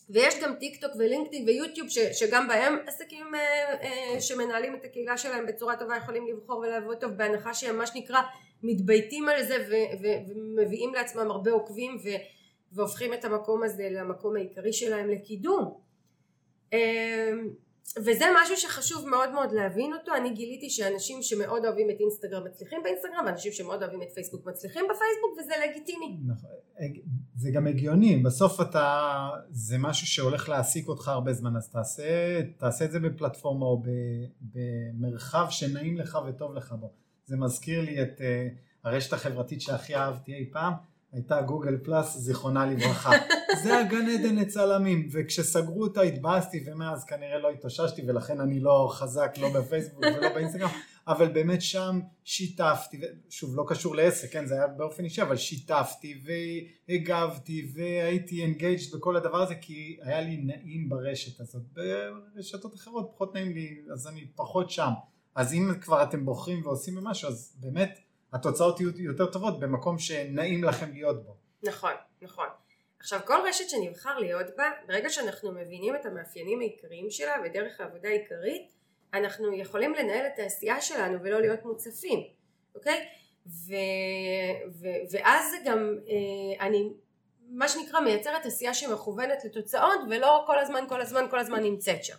[0.09, 3.39] ויש גם טיק טוק ולינקדאין ויוטיוב ש, שגם בהם עסקים אה,
[3.81, 8.19] אה, שמנהלים את הקהילה שלהם בצורה טובה יכולים לבחור ולעבוד טוב בהנחה שהם מה שנקרא
[8.63, 12.09] מתבייתים על זה ו, ו, ומביאים לעצמם הרבה עוקבים ו,
[12.71, 15.79] והופכים את המקום הזה למקום העיקרי שלהם לקידום.
[16.73, 17.31] אה,
[17.97, 20.15] וזה משהו שחשוב מאוד מאוד להבין אותו.
[20.15, 24.85] אני גיליתי שאנשים שמאוד אוהבים את אינסטגרם מצליחים באינסטגרם ואנשים שמאוד אוהבים את פייסבוק מצליחים
[24.85, 26.17] בפייסבוק וזה לגיטימי.
[26.25, 26.49] נכון,
[27.35, 28.17] זה גם הגיוני.
[28.17, 29.17] בסוף אתה
[29.51, 33.83] זה משהו שהולך להעסיק אותך הרבה זמן אז תעשה, תעשה את זה בפלטפורמה או
[34.41, 36.93] במרחב שנעים לך וטוב לך בו.
[37.25, 38.23] זה מזכיר לי את אה,
[38.83, 40.73] הרשת החברתית שהכי אהבתי אי פעם
[41.13, 43.11] הייתה גוגל פלאס זיכרונה לברכה.
[43.63, 45.09] זה הגן עדן לצלמים.
[45.11, 50.69] וכשסגרו אותה התבאסתי ומאז כנראה לא התאוששתי ולכן אני לא חזק לא בפייסבוק ולא באינסטגרם.
[51.07, 56.21] אבל באמת שם שיתפתי שוב לא קשור לעסק כן זה היה באופן אישי אבל שיתפתי
[56.89, 61.61] והגבתי והייתי engaged בכל הדבר הזה כי היה לי נעים ברשת הזאת.
[62.35, 64.91] ברשתות אחרות פחות נעים לי אז אני פחות שם.
[65.35, 67.99] אז אם כבר אתם בוחרים ועושים משהו אז באמת
[68.33, 71.35] התוצאות יהיו יותר טובות במקום שנעים לכם להיות בו.
[71.63, 72.47] נכון, נכון.
[72.99, 78.09] עכשיו כל רשת שנבחר להיות בה, ברגע שאנחנו מבינים את המאפיינים העיקריים שלה ודרך העבודה
[78.09, 78.73] העיקרית,
[79.13, 82.19] אנחנו יכולים לנהל את העשייה שלנו ולא להיות מוצפים,
[82.75, 83.07] אוקיי?
[83.47, 83.73] ו,
[84.79, 86.89] ו, ואז זה גם, אה, אני
[87.49, 92.15] מה שנקרא מייצרת עשייה שמכוונת לתוצאות ולא כל הזמן כל הזמן כל הזמן נמצאת שם.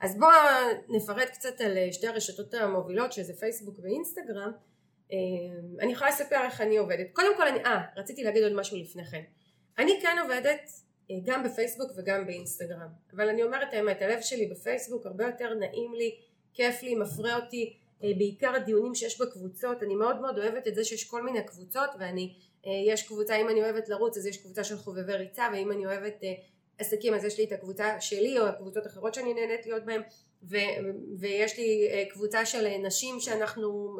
[0.00, 0.32] אז בואו
[0.88, 4.52] נפרט קצת על שתי הרשתות המובילות שזה פייסבוק ואינסטגרם
[5.80, 7.06] אני יכולה לספר איך אני עובדת.
[7.12, 9.22] קודם כל, אני, אה, רציתי להגיד עוד משהו לפני כן.
[9.78, 10.70] אני כן עובדת
[11.10, 15.94] אה, גם בפייסבוק וגם באינסטגרם, אבל אני אומרת האמת, הלב שלי בפייסבוק הרבה יותר נעים
[15.94, 16.16] לי,
[16.54, 20.84] כיף לי, מפרה אותי, אה, בעיקר הדיונים שיש בקבוצות, אני מאוד מאוד אוהבת את זה
[20.84, 22.34] שיש כל מיני קבוצות ואני,
[22.66, 25.86] אה, יש קבוצה, אם אני אוהבת לרוץ אז יש קבוצה של חובבי ריצה ואם אני
[25.86, 26.20] אוהבת
[26.78, 30.02] עסקים אז יש לי את הקבוצה שלי או הקבוצות אחרות שאני נהנית להיות בהן
[30.50, 30.56] ו,
[31.18, 33.98] ויש לי קבוצה של נשים שאנחנו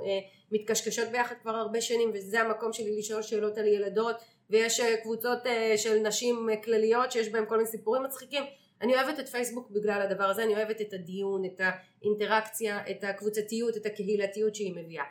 [0.52, 4.16] מתקשקשות ביחד כבר הרבה שנים וזה המקום שלי לשאול שאלות על ילדות
[4.50, 8.42] ויש אה, קבוצות אה, של נשים אה, כלליות שיש בהן כל מיני סיפורים מצחיקים.
[8.82, 13.76] אני אוהבת את פייסבוק בגלל הדבר הזה אני אוהבת את הדיון את האינטראקציה את הקבוצתיות
[13.76, 15.04] את הקהילתיות שהיא מביאה.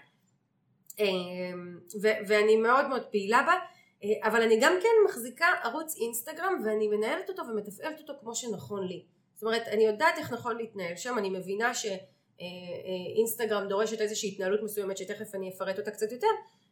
[2.02, 3.54] ו- ואני מאוד מאוד פעילה בה
[4.24, 9.06] אבל אני גם כן מחזיקה ערוץ אינסטגרם ואני מנהלת אותו ומתפעלת אותו כמו שנכון לי
[9.42, 11.86] זאת אומרת אני יודעת איך נכון להתנהל שם אני מבינה ש...
[13.18, 16.28] אינסטגרם דורשת איזושהי התנהלות מסוימת שתכף אני אפרט אותה קצת יותר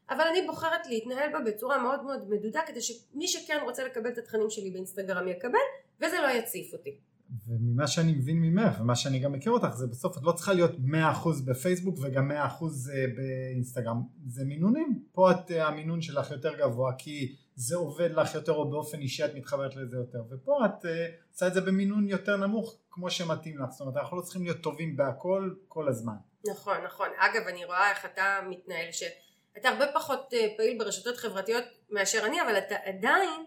[0.09, 4.17] אבל אני בוחרת להתנהל בה בצורה מאוד מאוד מדודה כדי שמי שכן רוצה לקבל את
[4.17, 5.59] התכנים שלי באינסטגרם יקבל
[6.01, 6.99] וזה לא יציף אותי.
[7.47, 10.71] וממה שאני מבין ממך ומה שאני גם מכיר אותך זה בסוף את לא צריכה להיות
[10.71, 10.75] 100%
[11.45, 12.45] בפייסבוק וגם 100% אה,
[13.15, 18.51] באינסטגרם זה מינונים פה את אה, המינון שלך יותר גבוה כי זה עובד לך יותר
[18.51, 20.19] או באופן אישי את מתחברת לזה יותר.
[20.29, 23.69] ופה את אה, עושה את זה במינון יותר נמוך כמו שמתאים לך.
[23.69, 26.13] זאת אומרת אנחנו לא צריכים להיות טובים בהכל כל הזמן.
[26.51, 27.07] נכון נכון.
[27.17, 32.57] אגב אני רואה איך אתה מתנהל שאתה הרבה פחות פעיל ברשתות חברתיות מאשר אני אבל
[32.57, 33.45] אתה עדיין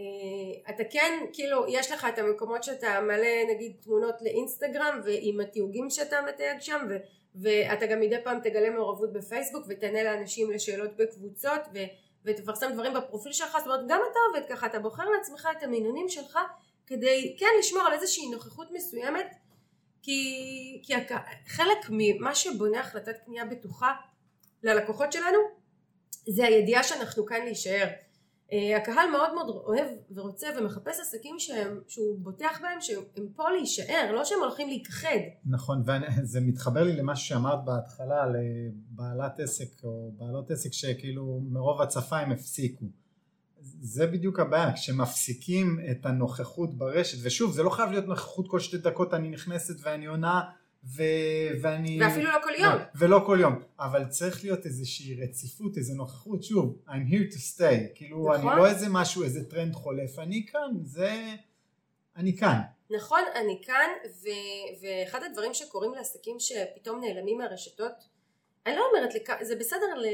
[0.00, 5.90] אה, אתה כן, כאילו, יש לך את המקומות שאתה מלא נגיד תמונות לאינסטגרם ועם התיוגים
[5.90, 6.96] שאתה מתייג שם ו,
[7.42, 11.78] ואתה גם מדי פעם תגלה מעורבות בפייסבוק ותענה לאנשים לשאלות בקבוצות ו,
[12.24, 16.08] ותפרסם דברים בפרופיל שלך, זאת אומרת גם אתה עובד ככה, אתה בוחר לעצמך את המינונים
[16.08, 16.38] שלך
[16.86, 19.34] כדי כן לשמור על איזושהי נוכחות מסוימת
[20.02, 20.94] כי, כי
[21.46, 23.94] חלק ממה שבונה החלטת קנייה בטוחה
[24.62, 25.38] ללקוחות שלנו
[26.28, 27.86] זה הידיעה שאנחנו כאן להישאר
[28.76, 34.24] הקהל מאוד מאוד אוהב ורוצה ומחפש עסקים שהם, שהוא בוטח בהם שהם פה להישאר, לא
[34.24, 35.18] שהם הולכים להיכחד.
[35.46, 35.82] נכון,
[36.22, 38.36] וזה מתחבר לי למה שאמרת בהתחלה על
[38.90, 42.86] בעלת עסק או בעלות עסק שכאילו מרוב הצפה הם הפסיקו.
[43.80, 48.78] זה בדיוק הבעיה, כשמפסיקים את הנוכחות ברשת, ושוב זה לא חייב להיות נוכחות כל שתי
[48.78, 50.40] דקות אני נכנסת ואני עונה
[50.84, 51.02] ו...
[51.62, 52.02] ואני...
[52.02, 52.74] ואפילו לא כל יום.
[52.74, 57.56] לא, ולא כל יום, אבל צריך להיות איזושהי רציפות, איזו נוכחות, שוב, I'm here to
[57.56, 58.48] stay, כאילו נכון.
[58.48, 61.34] אני לא איזה משהו, איזה טרנד חולף, אני כאן, זה...
[62.16, 62.60] אני כאן.
[62.90, 63.90] נכון, אני כאן,
[64.22, 64.28] ו...
[64.82, 67.92] ואחד הדברים שקורים לעסקים שפתאום נעלמים מהרשתות,
[68.66, 69.30] אני לא אומרת, לכ...
[69.42, 70.06] זה בסדר ל...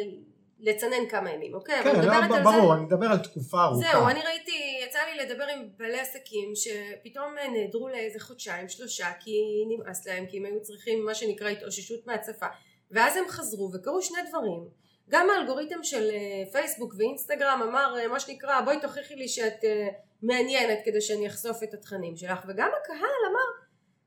[0.60, 1.82] לצנן כמה ימים, אוקיי?
[1.82, 2.74] כן, לא, ברור, זה...
[2.74, 3.88] אני מדבר על תקופה ארוכה.
[3.90, 9.32] זהו, אני ראיתי, יצא לי לדבר עם בעלי עסקים שפתאום נעדרו לאיזה חודשיים, שלושה, כי
[9.68, 12.46] נמאס להם, כי הם היו צריכים מה שנקרא התאוששות מהצפה.
[12.90, 14.64] ואז הם חזרו וקרו שני דברים.
[15.08, 19.88] גם האלגוריתם של אה, פייסבוק ואינסטגרם אמר אה, מה שנקרא בואי תוכיחי לי שאת אה,
[20.22, 23.64] מעניינת כדי שאני אחשוף את התכנים שלך וגם הקהל אמר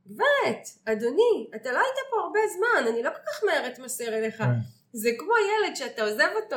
[0.07, 4.43] גברת, אדוני, אתה לא היית פה הרבה זמן, אני לא כל כך מהר אתמסר אליך.
[5.01, 6.55] זה כמו ילד שאתה עוזב אותו,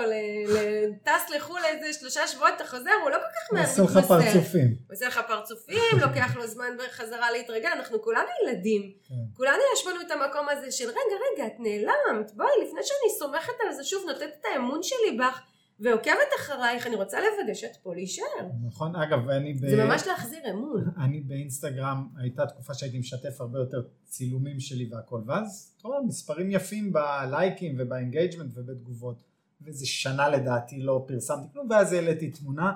[1.04, 3.82] טס לחו"ל איזה שלושה שבועות, אתה חוזר, הוא לא כל כך מעט מתמסר.
[3.82, 4.76] עושה לך פרצופים.
[4.90, 8.82] עושה לך פרצופים, לוקח לו זמן בחזרה להתרגל, אנחנו כולנו ילדים.
[9.08, 9.14] כן.
[9.36, 13.52] כולנו יש לנו את המקום הזה של רגע, רגע, את נעלמת, בואי, לפני שאני סומכת
[13.66, 15.40] על זה שוב, נותנת את האמון שלי בך.
[15.80, 18.24] ועוקבת אחרייך, אני רוצה לוודא שאת פה להישאר.
[18.66, 19.58] נכון, אגב, אני ב...
[19.58, 20.84] זה ממש להחזיר אמון.
[20.98, 26.50] אני באינסטגרם, הייתה תקופה שהייתי משתף הרבה יותר צילומים שלי והכל, ואז, אתה רואה, מספרים
[26.50, 29.22] יפים בלייקים וב engagement ובתגובות,
[29.60, 32.72] ואיזה שנה לדעתי לא פרסמתי כלום, ואז העליתי תמונה,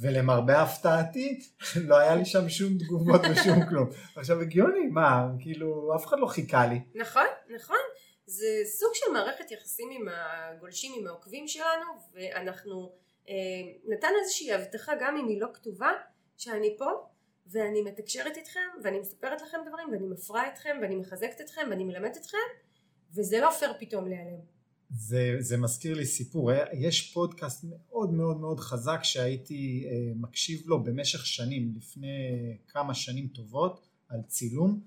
[0.00, 1.40] ולמרבה הפתעתי,
[1.76, 3.88] לא היה לי שם שום תגובות ושום כלום.
[4.16, 6.80] עכשיו הגיוני, מה, כאילו, אף אחד לא חיכה לי.
[6.94, 7.76] נכון, נכון.
[8.26, 12.92] זה סוג של מערכת יחסים עם הגולשים, עם העוקבים שלנו, ואנחנו
[13.28, 13.34] אה,
[13.88, 15.90] נתנו איזושהי הבטחה, גם אם היא לא כתובה,
[16.36, 16.90] שאני פה,
[17.46, 22.16] ואני מתקשרת איתכם, ואני מספרת לכם דברים, ואני מפרה אתכם, ואני מחזקת אתכם, ואני מלמדת
[22.16, 22.38] אתכם,
[23.14, 24.40] וזה לא פייר פתאום להיעלם.
[24.90, 30.82] זה, זה מזכיר לי סיפור, יש פודקאסט מאוד מאוד מאוד חזק שהייתי אה, מקשיב לו
[30.82, 32.18] במשך שנים, לפני
[32.68, 34.80] כמה שנים טובות, על צילום,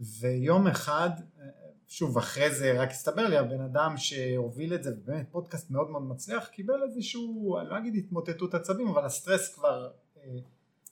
[0.00, 1.59] ויום אחד אה,
[1.90, 6.02] שוב אחרי זה רק הסתבר לי הבן אדם שהוביל את זה ובאמת פודקאסט מאוד מאוד
[6.02, 10.38] מצליח קיבל איזשהו אני לא אגיד התמוטטות עצבים אבל הסטרס כבר אה,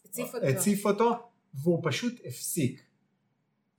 [0.05, 1.19] הציף אותו, הציף אותו
[1.55, 2.83] והוא פשוט הפסיק.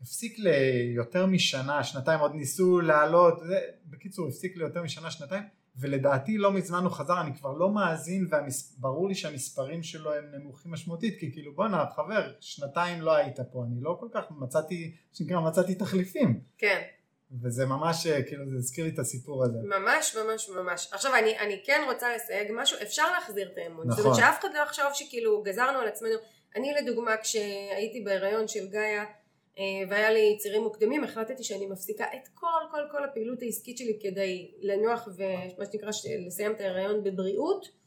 [0.01, 3.39] הפסיק ליותר משנה שנתיים עוד ניסו לעלות
[3.85, 5.43] בקיצור הפסיק ליותר משנה שנתיים
[5.75, 8.27] ולדעתי לא מזמן הוא חזר אני כבר לא מאזין
[8.77, 13.63] וברור לי שהמספרים שלו הם נמוכים משמעותית כי כאילו בואנה חבר שנתיים לא היית פה
[13.63, 16.41] אני לא כל כך מצאתי שנקרא מצאתי תחליפים.
[16.57, 16.81] כן
[17.43, 19.57] וזה ממש, אה, כאילו, זה הזכיר לי את הסיפור הזה.
[19.63, 20.89] ממש, ממש, ממש.
[20.91, 23.87] עכשיו, אני, אני כן רוצה לסייג משהו, אפשר להחזיר את האמון.
[23.87, 23.97] נכון.
[23.97, 26.15] זאת אומרת שאף אחד לא יחשוב שכאילו גזרנו על עצמנו.
[26.55, 29.05] אני לדוגמה, כשהייתי בהיריון של גאיה,
[29.57, 33.99] אה, והיה לי צירים מוקדמים, החלטתי שאני מפסיקה את כל, כל, כל הפעילות העסקית שלי
[34.01, 35.89] כדי לנוח ומה שנקרא,
[36.27, 37.79] לסיים את ההיריון בבריאות.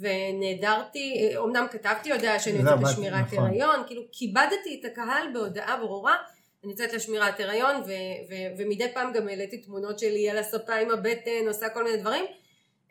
[0.00, 3.38] ונעדרתי, אומנם כתבתי הודעה שאני יוצאת לשמירת נכון.
[3.38, 6.16] הריון, כאילו כיבדתי את הקהל בהודעה ברורה
[6.64, 10.90] אני יוצאת לשמירת הריון ו- ו- ומדי פעם גם העליתי תמונות שלי על הספה עם
[10.90, 12.24] הבטן, עושה כל מיני דברים.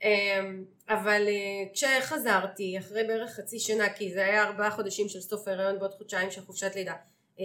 [0.04, 5.48] אמ, אבל אה, כשחזרתי אחרי בערך חצי שנה כי זה היה ארבעה חודשים של סוף
[5.48, 6.94] ההריון ועוד חודשיים של חופשת לידה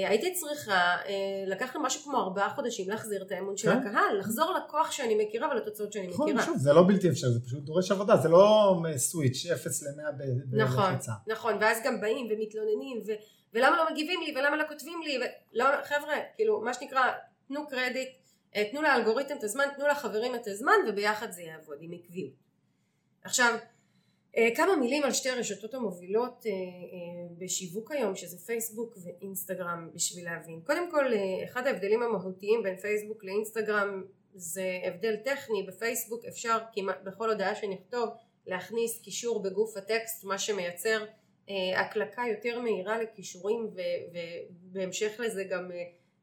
[0.04, 3.78] הייתי צריכה אה, לקח לי משהו כמו ארבעה חודשים להחזיר את האמון של כן.
[3.78, 6.46] הקהל, לחזור לכוח שאני מכירה ולתוצאות שאני נכון, מכירה.
[6.46, 10.10] שוב, זה לא בלתי אפשר, זה פשוט דורש עבודה, זה לא סוויץ', אפס למאה
[10.64, 11.12] נכון, בלחיצה.
[11.26, 13.00] נכון, נכון, ואז גם באים ומתלוננים.
[13.54, 15.18] ולמה לא מגיבים לי ולמה לא כותבים לי
[15.52, 17.02] ולא, חבר'ה כאילו מה שנקרא
[17.48, 18.08] תנו קרדיט
[18.56, 22.32] אה, תנו לאלגוריתם את הזמן, תנו לחברים את הזמן וביחד זה יעבוד עם עקביות.
[23.24, 23.58] עכשיו אה,
[24.56, 26.44] כמה מילים על שתי הרשתות המובילות
[27.38, 30.60] בשיווק היום שזה פייסבוק ואינסטגרם בשביל להבין.
[30.66, 31.04] קודם כל
[31.44, 34.02] אחד ההבדלים המהותיים בין פייסבוק לאינסטגרם
[34.34, 38.08] זה הבדל טכני, בפייסבוק אפשר כמעט בכל הודעה שנכתוב
[38.46, 41.04] להכניס קישור בגוף הטקסט מה שמייצר
[41.50, 43.70] אה, הקלקה יותר מהירה לכישורים
[44.72, 45.76] ובהמשך לזה גם אה,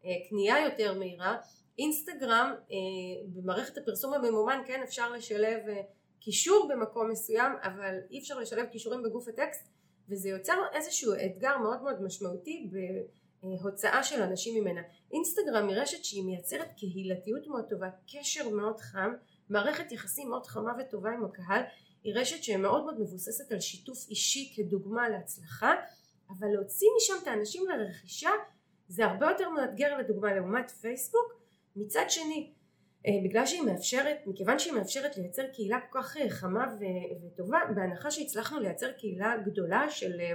[0.06, 1.38] אה, קנייה יותר מהירה
[1.80, 2.54] אינסטגרם
[3.26, 5.60] במערכת הפרסום הממומן כן אפשר לשלב
[6.24, 9.70] קישור במקום מסוים אבל אי אפשר לשלב קישורים בגוף הטקסט
[10.10, 12.70] וזה יוצר איזשהו אתגר מאוד מאוד משמעותי
[13.42, 14.82] בהוצאה של אנשים ממנה.
[15.12, 19.14] אינסטגרם היא רשת שהיא מייצרת קהילתיות מאוד טובה, קשר מאוד חם,
[19.50, 21.62] מערכת יחסים מאוד חמה וטובה עם הקהל
[22.04, 25.74] היא רשת שמאוד מאוד מבוססת על שיתוף אישי כדוגמה להצלחה
[26.30, 28.30] אבל להוציא משם את האנשים לרכישה
[28.88, 31.34] זה הרבה יותר מאתגר לדוגמה לעומת פייסבוק
[31.76, 32.54] מצד שני
[33.24, 36.76] בגלל שהיא מאפשרת, מכיוון שהיא מאפשרת לייצר קהילה כל כך אה, חמה
[37.26, 40.34] וטובה, בהנחה שהצלחנו לייצר קהילה גדולה של אה,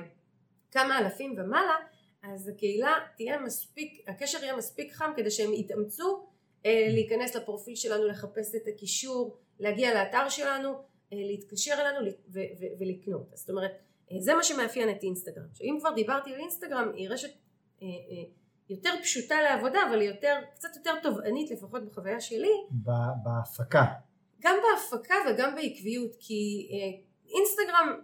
[0.71, 1.77] כמה אלפים ומעלה,
[2.23, 6.27] אז הקהילה תהיה מספיק, הקשר יהיה מספיק חם כדי שהם יתאמצו
[6.65, 10.75] להיכנס לפרופיל שלנו, לחפש את הקישור, להגיע לאתר שלנו
[11.13, 12.11] אה, להתקשר אלינו
[12.79, 13.27] ולקנות.
[13.35, 13.73] זאת אומרת,
[14.13, 15.47] אה, זה מה שמאפיין את אינסטגרם.
[15.61, 17.31] אם כבר דיברתי על אינסטגרם, היא רשת
[17.83, 17.87] אה,
[18.71, 22.53] יותר פשוטה לעבודה, אבל היא יותר, קצת יותר תובענית לפחות בחוויה שלי.
[23.25, 23.85] בהפקה.
[24.41, 26.69] גם בהפקה וגם בעקביות, כי
[27.37, 28.01] אינסטגרם,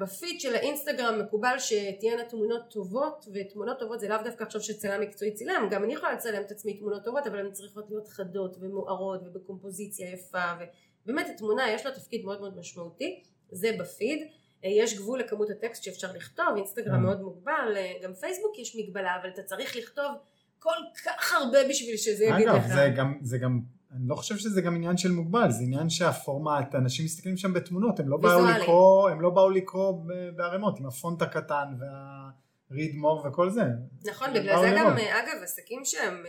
[0.00, 5.34] בפיד של האינסטגרם מקובל שתהיינה תמונות טובות, ותמונות טובות זה לאו דווקא עכשיו שצלם מקצועי
[5.34, 9.20] צילם, גם אני יכולה לצלם את עצמי תמונות טובות, אבל הן צריכות להיות חדות ומוארות
[9.26, 10.52] ובקומפוזיציה יפה.
[10.60, 10.64] ו...
[11.06, 14.28] באמת התמונה יש לה תפקיד מאוד מאוד משמעותי, זה בפיד, אה,
[14.62, 16.98] יש גבול לכמות הטקסט שאפשר לכתוב, אינסטגרם mm.
[16.98, 20.12] מאוד מוגבל, אה, גם פייסבוק יש מגבלה, אבל אתה צריך לכתוב
[20.58, 22.54] כל כך הרבה בשביל שזה יגיד לך.
[22.54, 23.60] אגב, זה גם, זה גם,
[23.92, 28.00] אני לא חושב שזה גם עניין של מוגבל, זה עניין שהפורמט, אנשים מסתכלים שם בתמונות,
[28.00, 30.04] הם לא באו לקרוא, הם לא באו לקרוא
[30.36, 33.62] בערימות, עם הפונט הקטן וה-read more וכל זה.
[34.04, 36.24] נכון, בגלל זה גם, אה, אגב, עסקים שהם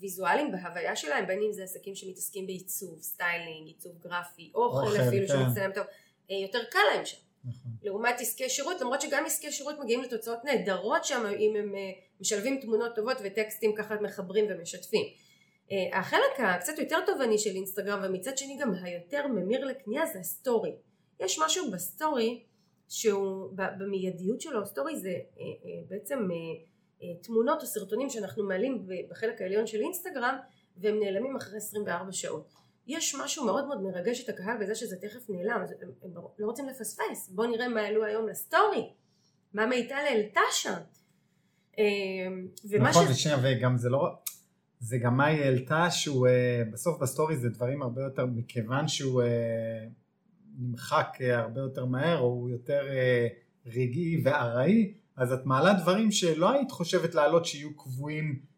[0.00, 5.34] ויזואליים בהוויה שלהם, בין אם זה עסקים שמתעסקים בעיצוב, סטיילינג, עיצוב גרפי, אוכל, אפילו כן.
[5.34, 5.92] שמצטלם טוב, אה,
[6.30, 7.16] יותר קל להם שם.
[7.44, 7.72] נכון.
[7.82, 12.60] לעומת עסקי שירות, למרות שגם עסקי שירות מגיעים לתוצאות נהדרות שם אם הם אה, משלבים
[12.60, 15.06] תמונות טובות וטקסטים ככה מחברים ומשתפים.
[15.72, 20.72] אה, החלק הקצת יותר תובעני של אינסטגרם ומצד שני גם היותר ממיר לקנייה זה הסטורי.
[21.20, 22.42] יש משהו בסטורי
[22.88, 25.12] שהוא במיידיות שלו, סטורי זה
[25.88, 30.36] בעצם אה, תמונות או סרטונים שאנחנו מעלים בחלק העליון של אינסטגרם
[30.76, 32.63] והם נעלמים אחרי 24 שעות.
[32.86, 36.46] יש משהו מאוד מאוד מרגש את הקהל בזה שזה תכף נעלם, אז הם, הם לא
[36.46, 38.90] רוצים לפספס, בואו נראה מה העלו היום לסטורי,
[39.54, 40.74] מה מיטל העלתה שם.
[41.78, 41.84] אה,
[42.80, 43.10] נכון, ש...
[43.10, 44.08] ושנייה, וגם זה לא,
[44.80, 49.22] זה גם מה היא העלתה שהוא אה, בסוף בסטורי זה דברים הרבה יותר, מכיוון שהוא
[50.58, 52.86] נמחק הרבה יותר מהר, או הוא יותר
[53.66, 58.53] רגעי וארעי, אז את מעלה דברים שלא היית חושבת להעלות שיהיו קבועים אה,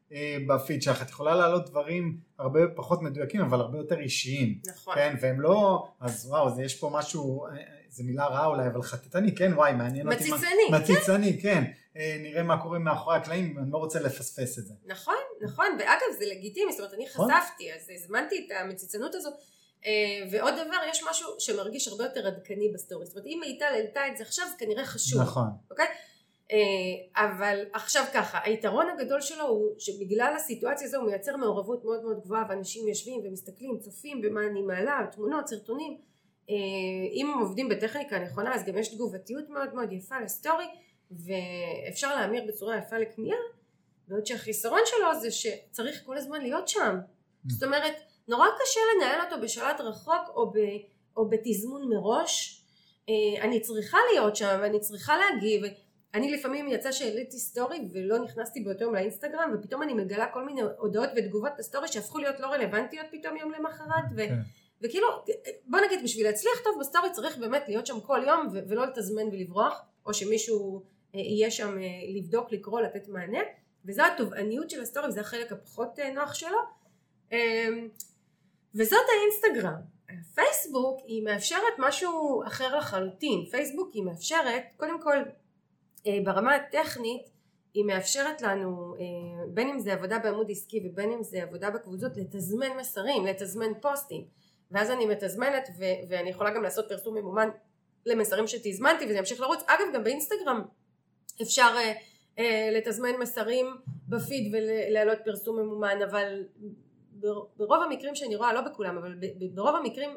[0.46, 5.14] בפיד שלך, את יכולה להעלות דברים הרבה פחות מדויקים אבל הרבה יותר אישיים, נכון, כן,
[5.20, 7.50] והם לא, אז וואו, זה יש פה משהו, אה,
[7.90, 11.64] זו מילה רעה אולי, אבל חטטני, כן, וואי, מעניין אותי, מציצני, מה, מציצני, כן,
[11.96, 14.74] אה, נראה מה קורה מאחורי הקלעים, אני לא רוצה לפספס את זה.
[14.86, 17.30] נכון, נכון, ואגב זה לגיטימי, זאת אומרת אני נכון.
[17.30, 19.14] חשפתי, אז הזמנתי את המציצנות.
[19.82, 19.88] אה,
[20.32, 23.06] ועוד דבר, יש משהו שמרגיש הרבה יותר עדכני בסטורי.
[23.06, 25.22] זאת אומרת, אם מיטל העלתה את זה עכשיו, זה כנראה חשוב.
[25.22, 25.46] נכון.
[25.70, 25.86] אוקיי?
[26.52, 32.02] אה, אבל עכשיו ככה, היתרון הגדול שלו הוא שבגלל הסיטואציה הזו הוא מייצר מעורבות מאוד
[32.02, 35.96] מאוד גבוהה ואנשים יושבים ומסתכלים, צופים במה אני מעלה, תמונות, סרטונים.
[36.50, 36.54] אה,
[37.12, 40.66] אם הם עובדים בטכניקה נכונה אז גם יש תגובתיות מאוד מאוד יפה לסטורי
[41.10, 43.36] ואפשר להמיר בצורה יפה לקנייה
[44.08, 46.96] בעוד שהחיסרון שלו זה שצריך כל הזמן להיות שם.
[47.48, 47.94] זאת אומרת
[48.28, 50.58] נורא קשה לנהל אותו בשלט רחוק או, ב,
[51.16, 52.62] או בתזמון מראש.
[53.08, 55.62] אה, אני צריכה להיות שם ואני צריכה להגיב
[56.16, 60.60] אני לפעמים יצא שהעליתי סטורי ולא נכנסתי באותו יום לאינסטגרם ופתאום אני מגלה כל מיני
[60.78, 64.28] הודעות ותגובות בסטורי שהפכו להיות לא רלוונטיות פתאום יום למחרת ו-.
[64.28, 64.34] כן.
[64.82, 65.06] וכאילו
[65.66, 69.26] בוא נגיד בשביל להצליח טוב בסטורי צריך באמת להיות שם כל יום ו- ולא לתזמן
[69.32, 70.82] ולברוח או שמישהו
[71.14, 71.84] אה, יהיה שם אה,
[72.16, 73.38] לבדוק לקרוא לתת מענה
[73.84, 76.58] וזו התובעניות של הסטורי וזה החלק הפחות אה, נוח שלו
[77.32, 77.88] אמ,
[78.74, 79.80] וזאת האינסטגרם
[80.34, 85.16] פייסבוק היא מאפשרת משהו אחר לחלוטין פייסבוק היא מאפשרת קודם כל
[86.24, 87.30] ברמה הטכנית
[87.74, 92.16] היא מאפשרת לנו אה, בין אם זה עבודה בעמוד עסקי ובין אם זה עבודה בקבוצות
[92.16, 94.24] לתזמן מסרים, לתזמן פוסטים.
[94.70, 97.48] ואז אני מתזמנת ו- ואני יכולה גם לעשות פרסום ממומן
[98.06, 99.62] למסרים שתזמנתי וזה ימשיך לרוץ.
[99.66, 100.62] אגב גם באינסטגרם
[101.42, 102.42] אפשר uh, uh,
[102.72, 103.66] לתזמן מסרים
[104.08, 106.44] בפיד ולהעלות פרסום ממומן אבל
[107.56, 109.14] ברוב המקרים שאני רואה, לא בכולם, אבל
[109.54, 110.10] ברוב המקרים,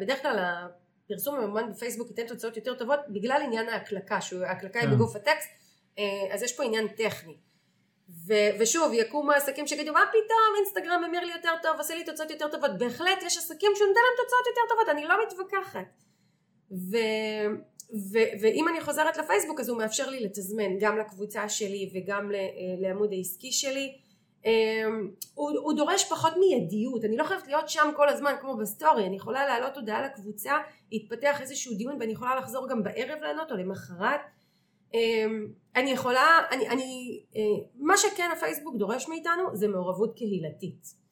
[0.00, 0.68] בדרך כלל
[1.06, 4.94] הפרסום הממומן בפייסבוק ייתן תוצאות יותר טובות בגלל עניין ההקלקה, שההקלקה היא כן.
[4.94, 5.48] בגוף הטקסט,
[6.32, 7.36] אז יש פה עניין טכני.
[8.26, 12.30] ו- ושוב יקומו עסקים שיגידו מה פתאום אינסטגרם ממיר לי יותר טוב עושה לי תוצאות
[12.30, 16.02] יותר טובות בהחלט יש עסקים שהוא נותן להם תוצאות יותר טובות אני לא מתווכחת
[16.70, 17.56] ו-
[18.12, 22.30] ו- ואם אני חוזרת לפייסבוק אז הוא מאפשר לי לתזמן גם לקבוצה שלי וגם
[22.78, 23.98] לעמוד העסקי שלי
[25.34, 29.16] הוא, הוא דורש פחות מיידיות אני לא חייבת להיות שם כל הזמן כמו בסטורי אני
[29.16, 30.52] יכולה להעלות הודעה לקבוצה
[30.92, 34.20] יתפתח איזשהו דיון ואני יכולה לחזור גם בערב לענות או למחרת
[34.94, 37.40] אמ, אני יכולה, אני, אני, אה,
[37.74, 41.06] מה שכן הפייסבוק דורש מאיתנו זה מעורבות קהילתית.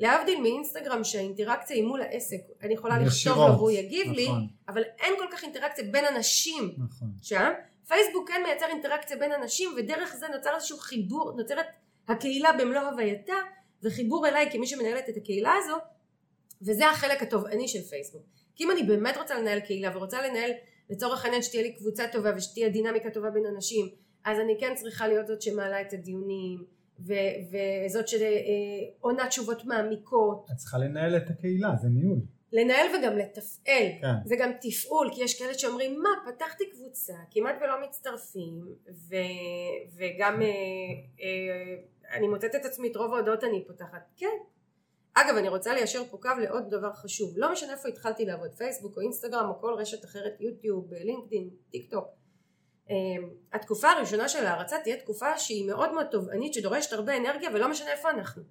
[0.00, 4.14] להבדיל מאינסטגרם שהאינטראקציה היא מול העסק, אני יכולה לכתוב לו והוא יגיב נכון.
[4.16, 4.28] לי,
[4.68, 7.08] אבל אין כל כך אינטראקציה בין אנשים נכון.
[7.22, 7.52] שם.
[7.88, 11.66] פייסבוק כן מייצר אינטראקציה בין אנשים ודרך זה נוצר איזשהו חיבור, נוצרת
[12.08, 13.34] הקהילה במלוא הווייתה
[13.82, 15.76] וחיבור אליי כמי שמנהלת את הקהילה הזו
[16.62, 18.22] וזה החלק התובעני של פייסבוק.
[18.54, 20.50] כי אם אני באמת רוצה לנהל קהילה ורוצה לנהל
[20.90, 23.88] לצורך העניין שתהיה לי קבוצה טובה ושתהיה דינמיקה טובה בין אנשים
[24.24, 26.64] אז אני כן צריכה להיות זאת שמעלה את הדיונים
[27.06, 27.14] ו-
[27.86, 30.46] וזאת שעונה תשובות מעמיקות.
[30.52, 32.18] את צריכה לנהל את הקהילה, זה ניהול.
[32.52, 34.14] לנהל וגם לתפעל, כן.
[34.24, 39.16] זה גם תפעול, כי יש כאלה שאומרים מה פתחתי קבוצה, כמעט ולא מצטרפים ו-
[39.96, 40.48] וגם אה,
[41.20, 41.76] אה,
[42.12, 44.36] אני מוצאת את עצמי את רוב ההודעות אני פותחת, כן.
[45.14, 47.32] אגב אני רוצה ליישר פה קו לעוד דבר חשוב.
[47.36, 51.90] לא משנה איפה התחלתי לעבוד פייסבוק או אינסטגרם או כל רשת אחרת יוטיוב לינקדאין טיק
[51.90, 52.08] טוק
[52.90, 57.68] אמ, התקופה הראשונה של ההרצה תהיה תקופה שהיא מאוד מאוד תובענית שדורשת הרבה אנרגיה ולא
[57.68, 58.42] משנה איפה אנחנו.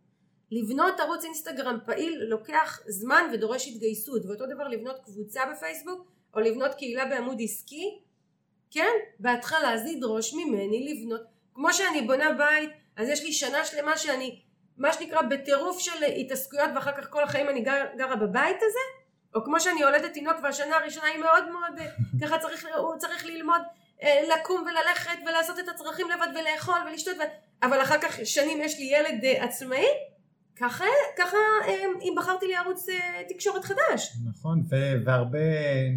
[0.51, 4.25] לבנות ערוץ אינסטגרם פעיל לוקח זמן ודורש התגייסות.
[4.25, 7.99] ואותו דבר לבנות קבוצה בפייסבוק או לבנות קהילה בעמוד עסקי
[8.71, 8.91] כן?
[9.19, 11.21] בהתחלה זה ידרוש ממני לבנות.
[11.53, 14.41] כמו שאני בונה בית אז יש לי שנה שלמה שאני
[14.77, 18.79] מה שנקרא בטירוף של התעסקויות ואחר כך כל החיים אני גר, גרה בבית הזה?
[19.35, 21.85] או כמו שאני יולדת תינוק והשנה הראשונה היא מאוד מאוד אה,
[22.21, 23.61] ככה צריך, הוא צריך ללמוד
[24.03, 27.21] אה, לקום וללכת ולעשות את הצרכים לבד ולאכול ולשתות ו...
[27.63, 29.85] אבל אחר כך שנים יש לי ילד אה, עצמאי
[30.59, 30.85] ככה,
[31.17, 31.37] ככה
[32.01, 32.85] אם בחרתי לי ערוץ
[33.29, 34.17] תקשורת חדש.
[34.25, 34.63] נכון,
[35.05, 35.39] והרבה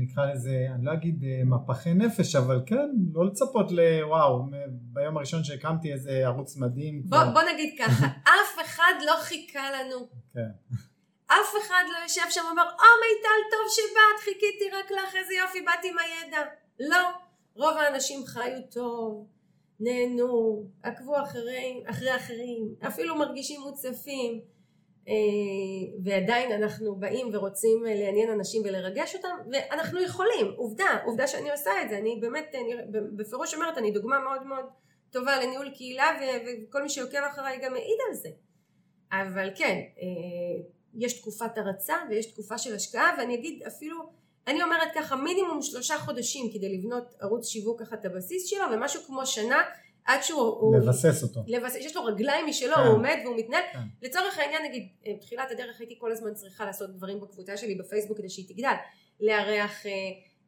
[0.01, 5.93] נקרא לזה, אני לא אגיד מפחי נפש, אבל כן, לא לצפות לוואו, ביום הראשון שהקמתי
[5.93, 7.03] איזה ערוץ מדהים.
[7.05, 7.33] בוא, כבר...
[7.33, 10.09] בוא נגיד ככה, אף אחד לא חיכה לנו.
[10.35, 10.77] כן.
[11.27, 15.61] אף אחד לא יושב שם ואומר, או מיטל טוב שבאת, חיכיתי רק לך, איזה יופי,
[15.61, 16.39] באתי עם הידע.
[16.81, 17.09] לא,
[17.55, 19.27] רוב האנשים חיו טוב.
[19.81, 24.41] נהנו, עקבו אחרי, אחרי אחרים, אפילו מרגישים מוצפים.
[25.09, 25.15] אה,
[26.05, 31.89] ועדיין אנחנו באים ורוצים לעניין אנשים ולרגש אותם ואנחנו יכולים, עובדה, עובדה שאני עושה את
[31.89, 32.75] זה, אני באמת, אני
[33.17, 34.65] בפירוש אומרת, אני דוגמה מאוד מאוד
[35.11, 38.29] טובה לניהול קהילה וכל מי שעוקב אחריי גם מעיד על זה.
[39.13, 40.63] אבל כן, אה,
[40.95, 43.97] יש תקופת הרצה ויש תקופה של השקעה ואני אגיד אפילו
[44.49, 49.03] אני אומרת ככה מינימום שלושה חודשים כדי לבנות ערוץ שיווק ככה את הבסיס שלו ומשהו
[49.07, 49.63] כמו שנה
[50.05, 50.77] עד שהוא...
[50.77, 51.41] לבסס אותו.
[51.47, 52.81] לבסס, יש לו רגליים משלו, כן.
[52.81, 53.63] הוא עומד והוא מתנהל.
[53.73, 53.79] כן.
[54.03, 58.19] לצורך העניין נגיד אה, בתחילת הדרך הייתי כל הזמן צריכה לעשות דברים בקבוצה שלי בפייסבוק
[58.19, 58.75] כדי שהיא תגדל.
[59.21, 59.93] לארח אה,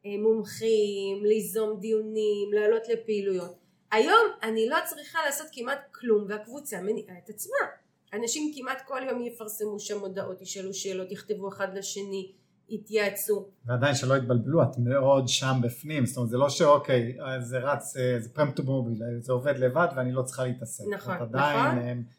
[0.05, 3.55] אה, מומחים, ליזום דיונים, לעלות לפעילויות.
[3.91, 7.57] היום אני לא צריכה לעשות כמעט כלום והקבוצה מניעה את עצמה.
[8.13, 12.31] אנשים כמעט כל יום יפרסמו שם הודעות, ישאלו שאלות, יכתבו אחד לשני,
[12.71, 13.45] יתייעצו.
[13.65, 18.19] ועדיין שלא יתבלבלו, את מאוד שם בפנים, זאת אומרת זה לא שאוקיי, זה רץ, אה,
[18.19, 20.83] זה פרמפטו מוביל, זה עובד לבד ואני לא צריכה להתעסק.
[20.91, 21.33] נכון, נכון.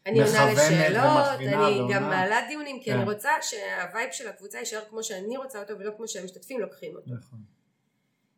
[0.05, 1.95] אני עונה לשאלות, אני ועונה.
[1.95, 2.97] גם מעלה דיונים, כי כן.
[2.99, 7.11] אני רוצה שהווייב של הקבוצה יישאר כמו שאני רוצה אותו ולא כמו שהמשתתפים לוקחים אותו.
[7.11, 7.39] נכון.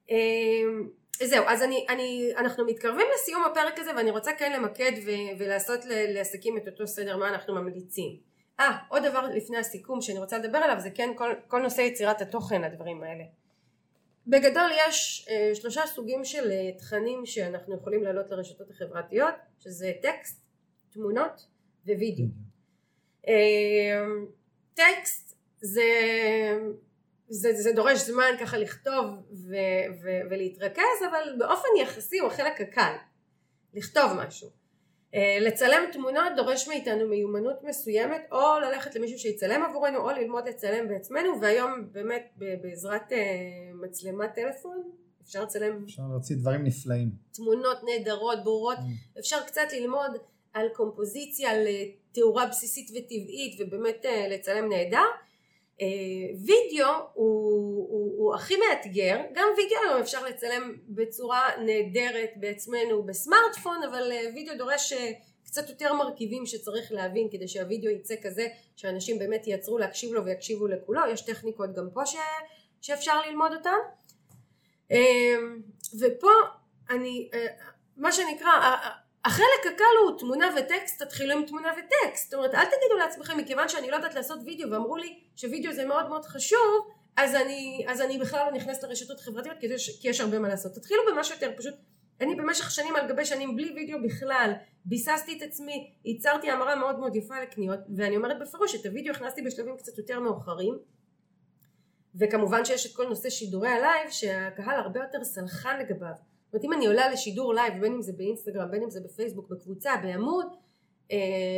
[0.09, 0.89] אמ,
[1.23, 5.09] זהו, אז אני, אני, אנחנו מתקרבים לסיום הפרק הזה ואני רוצה כן למקד ו,
[5.39, 8.34] ולעשות לעסקים את אותו סדר מה אנחנו ממליצים.
[8.59, 12.21] אה, עוד דבר לפני הסיכום שאני רוצה לדבר עליו זה כן כל, כל נושא יצירת
[12.21, 13.23] התוכן הדברים האלה.
[14.27, 20.41] בגדול יש אה, שלושה סוגים של אה, תכנים שאנחנו יכולים להעלות לרשתות החברתיות שזה טקסט,
[20.89, 21.47] תמונות
[21.85, 22.25] ווידאו.
[23.27, 24.05] אה,
[24.73, 25.81] טקסט זה,
[27.29, 29.55] זה, זה דורש זמן ככה לכתוב ו,
[30.03, 32.95] ו, ולהתרכז אבל באופן יחסי הוא החלק הקל
[33.73, 34.49] לכתוב משהו
[35.41, 41.41] לצלם תמונות דורש מאיתנו מיומנות מסוימת או ללכת למישהו שיצלם עבורנו או ללמוד לצלם בעצמנו
[41.41, 43.17] והיום באמת בעזרת אה,
[43.73, 44.77] מצלמת טלפון
[45.23, 47.09] אפשר לצלם אפשר להוציא דברים נפלאים.
[47.31, 48.77] תמונות נהדרות ברורות.
[48.77, 49.19] Mm.
[49.19, 50.11] אפשר קצת ללמוד
[50.53, 54.97] על קומפוזיציה על אה, בסיסית וטבעית ובאמת לצלם נהדר.
[54.97, 55.03] אה,
[56.45, 63.83] וידאו הוא, הוא, הוא הכי מאתגר, גם וידאו היום אפשר לצלם בצורה נהדרת בעצמנו בסמארטפון,
[63.83, 65.11] אבל אה, וידאו דורש אה,
[65.45, 70.67] קצת יותר מרכיבים שצריך להבין כדי שהווידאו יצא כזה שאנשים באמת ייצרו להקשיב לו ויקשיבו
[70.67, 72.15] לכולו, יש טכניקות גם פה ש...
[72.81, 73.77] שאפשר ללמוד אותן.
[75.99, 76.31] ופה
[76.89, 77.47] אני, אה,
[77.97, 78.77] מה שנקרא,
[79.25, 82.31] החלק הקל הוא תמונה וטקסט, תתחילו עם תמונה וטקסט.
[82.31, 85.85] זאת אומרת, אל תגידו לעצמכם, מכיוון שאני לא יודעת לעשות וידאו, ואמרו לי שווידאו זה
[85.85, 90.09] מאוד מאוד חשוב, אז אני, אז אני בכלל לא נכנסת לרשתות חברתיות, כי יש, כי
[90.09, 90.73] יש הרבה מה לעשות.
[90.73, 91.73] תתחילו במשהו יותר פשוט.
[92.21, 94.53] אני במשך שנים על גבי שנים בלי וידאו בכלל,
[94.85, 99.41] ביססתי את עצמי, ייצרתי המרה מאוד מאוד יפה לקניות, ואני אומרת בפירוש, את הוידאו הכנסתי
[99.41, 100.77] בשלבים קצת יותר מאוחרים,
[102.19, 106.34] וכמובן שיש את כל נושא שידורי הלייב, שהקהל הרבה יותר סלחן לגביו.
[106.55, 109.91] אומרת אם אני עולה לשידור לייב בין אם זה באינסטגרם בין אם זה בפייסבוק בקבוצה
[110.03, 110.45] בעמוד
[111.11, 111.17] אה,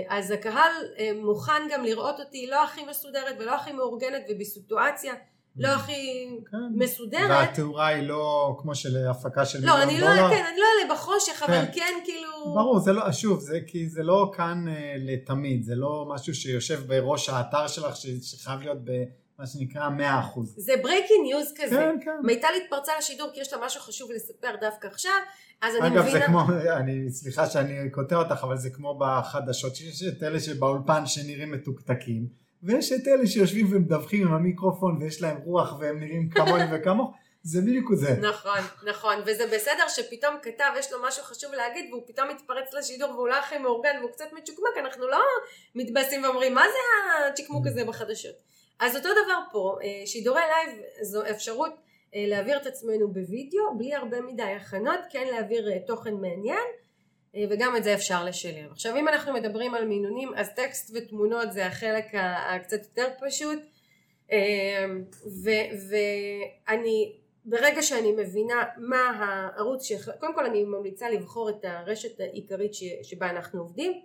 [0.10, 5.14] אז הקהל אה, מוכן גם לראות אותי לא הכי מסודרת ולא הכי מאורגנת ובסיטואציה
[5.58, 6.58] לא הכי כן.
[6.76, 7.30] מסודרת.
[7.30, 11.34] והתאורה היא לא כמו של הפקה של לא, אני לא, כן, אני לא אעלה בחושך,
[11.34, 11.54] כן.
[11.54, 12.54] אבל כן כאילו...
[12.54, 16.88] ברור, זה לא, שוב, זה כי זה לא כאן אה, לתמיד, זה לא משהו שיושב
[16.88, 18.92] בראש האתר שלך שחייב להיות ב...
[19.40, 19.90] מה שנקרא
[20.36, 20.40] 100%.
[20.58, 21.76] זה breaking news כזה.
[21.76, 22.12] כן, כן.
[22.24, 25.12] מיטל התפרצה לשידור כי יש לה משהו חשוב לספר דווקא עכשיו,
[25.62, 26.10] אז אני אגב, מבינה...
[26.10, 26.42] אגב, זה כמו,
[26.78, 32.28] אני, סליחה שאני קוטע אותך, אבל זה כמו בחדשות, שיש את אלה שבאולפן שנראים מתוקתקים,
[32.64, 37.12] ויש את אלה שיושבים ומדווחים עם המיקרופון ויש להם רוח והם נראים כמוני וכמוך.
[37.44, 38.16] זה בדיוק זה.
[38.22, 38.60] נכון,
[38.90, 43.28] נכון, וזה בסדר שפתאום כתב יש לו משהו חשוב להגיד והוא פתאום מתפרץ לשידור והוא
[43.28, 45.20] לא הכי מאורגן והוא קצת מצ'וקמק, אנחנו לא
[45.76, 46.78] מתבאסים ואומרים מה זה
[47.32, 48.36] הצ'יקמוק הזה בחדשות.
[48.80, 51.72] אז אותו דבר פה, אה, שידורי לייב זו אפשרות
[52.16, 56.64] אה, להעביר את עצמנו בווידאו בלי הרבה מדי הכנות, כן להעביר אה, תוכן מעניין
[57.50, 58.72] וגם את זה אפשר לשלם.
[58.72, 63.60] עכשיו אם אנחנו מדברים על מינונים אז טקסט ותמונות זה החלק הקצת יותר פשוט
[65.90, 67.16] ואני
[67.46, 69.92] ברגע שאני מבינה מה הערוץ, ש...
[70.20, 72.84] קודם כל אני ממליצה לבחור את הרשת העיקרית ש...
[73.04, 74.02] שבה אנחנו עובדים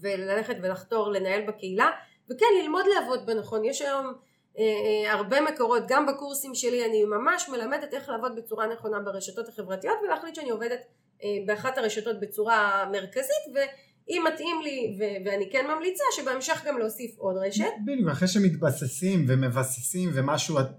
[0.00, 1.90] וללכת ולחתור לנהל בקהילה
[2.30, 4.14] וכן ללמוד לעבוד בנכון יש היום
[4.58, 9.48] אה, אה, הרבה מקורות גם בקורסים שלי אני ממש מלמדת איך לעבוד בצורה נכונה ברשתות
[9.48, 10.80] החברתיות ולהחליט שאני עובדת
[11.22, 17.36] אה, באחת הרשתות בצורה מרכזית ואם מתאים לי ואני כן ממליצה שבהמשך גם להוסיף עוד
[17.36, 17.64] רשת.
[17.86, 20.72] בדיוק אחרי שמתבססים ומבססים ומשהו אתה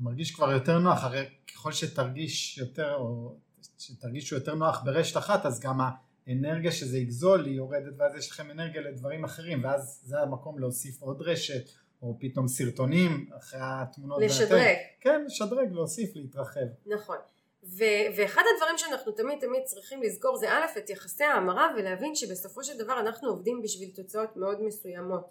[0.00, 3.34] מרגיש כבר יותר נוח הרי ככל שתרגיש יותר או
[3.78, 5.80] שתרגישו יותר נוח ברשת אחת אז גם
[6.28, 11.02] האנרגיה שזה יגזול היא יורדת ואז יש לכם אנרגיה לדברים אחרים ואז זה המקום להוסיף
[11.02, 11.70] עוד רשת
[12.02, 14.22] או פתאום סרטונים אחרי התמונות.
[14.22, 14.76] לשדרג.
[15.00, 16.66] כן, לשדרג, להוסיף, להתרחב.
[16.86, 17.16] נכון.
[17.64, 22.64] ו- ואחד הדברים שאנחנו תמיד תמיד צריכים לזכור זה א' את יחסי ההמרה ולהבין שבסופו
[22.64, 25.30] של דבר אנחנו עובדים בשביל תוצאות מאוד מסוימות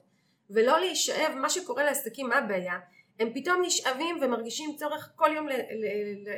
[0.50, 2.80] ולא להישאב מה שקורה לעסקים מה הבעיה
[3.20, 5.47] הם פתאום נשאבים ומרגישים צורך כל יום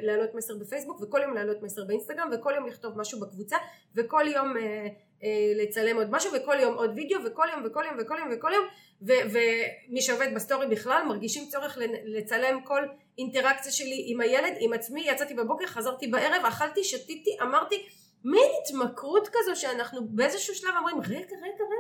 [0.02, 3.58] להעלות מסר בפייסבוק וכל יום להעלות מסר באינסטגרם וכל יום לכתוב משהו בקבוצה
[3.96, 4.88] וכל יום אה,
[5.24, 8.52] אה, לצלם עוד משהו וכל יום עוד וידאו וכל יום וכל יום וכל יום וכל
[8.54, 8.66] יום
[9.02, 12.82] ומי שעובד בסטורי בכלל מרגישים צורך לצלם כל
[13.18, 17.86] אינטראקציה שלי עם הילד עם עצמי יצאתי בבוקר חזרתי בערב אכלתי שתיתי אמרתי
[18.24, 21.79] מין התמכרות כזו שאנחנו באיזשהו שלב אומרים רגע רגע רגע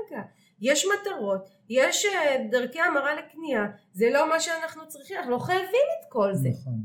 [0.61, 5.87] יש מטרות, יש אה, דרכי המרה לקנייה, זה לא מה שאנחנו צריכים, אנחנו לא חייבים
[5.99, 6.49] את כל זה.
[6.49, 6.83] נכון.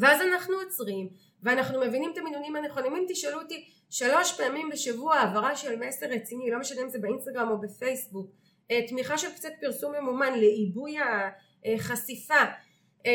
[0.00, 1.08] ואז אנחנו עוצרים,
[1.42, 2.96] ואנחנו מבינים את המינונים הנכונים.
[2.96, 7.50] אם תשאלו אותי שלוש פעמים בשבוע העברה של מסר רציני, לא משנה אם זה באינסטגרם
[7.50, 8.30] או בפייסבוק,
[8.70, 10.96] אה, תמיכה של קצת פרסום ממומן לעיבוי
[11.64, 12.42] החשיפה,
[13.06, 13.12] אה,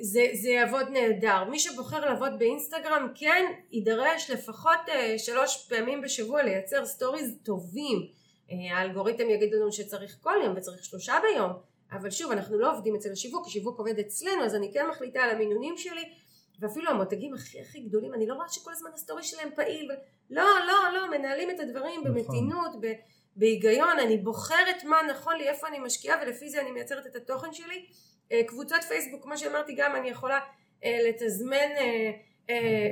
[0.00, 1.44] זה, זה יעבוד נהדר.
[1.44, 4.80] מי שבוחר לעבוד באינסטגרם כן יידרש לפחות
[5.18, 8.21] שלוש פעמים בשבוע לייצר סטוריז טובים.
[8.50, 11.52] אה, האלגוריתם יגיד לנו שצריך כל יום וצריך שלושה ביום
[11.92, 15.30] אבל שוב אנחנו לא עובדים אצל השיווק, השיווק עובד אצלנו אז אני כן מחליטה על
[15.30, 16.12] המינונים שלי
[16.60, 19.90] ואפילו המותגים הכי הכי גדולים אני לא רואה שכל הזמן הסטורי שלהם פעיל.
[20.30, 22.14] לא לא לא מנהלים את הדברים נכון.
[22.14, 22.92] במתינות ב...
[23.36, 27.52] בהיגיון אני בוחרת מה נכון לי איפה אני משקיעה ולפי זה אני מייצרת את התוכן
[27.52, 27.86] שלי
[28.32, 30.40] אה, קבוצות פייסבוק כמו שאמרתי גם אני יכולה
[30.84, 31.70] אה, לתזמן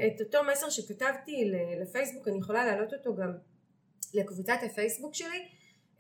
[0.07, 3.33] את אותו מסר שכתבתי לפייסבוק אני יכולה להעלות אותו גם
[4.15, 5.49] לקבוצת הפייסבוק שלי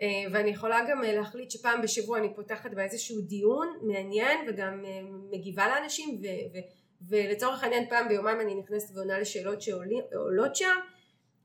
[0.00, 5.00] אה, ואני יכולה גם אה, להחליט שפעם בשבוע אני פותחת באיזשהו דיון מעניין וגם אה,
[5.30, 6.58] מגיבה לאנשים ו, ו,
[7.08, 10.76] ולצורך העניין פעם ביומיים אני נכנסת ועונה לשאלות שעולות שם.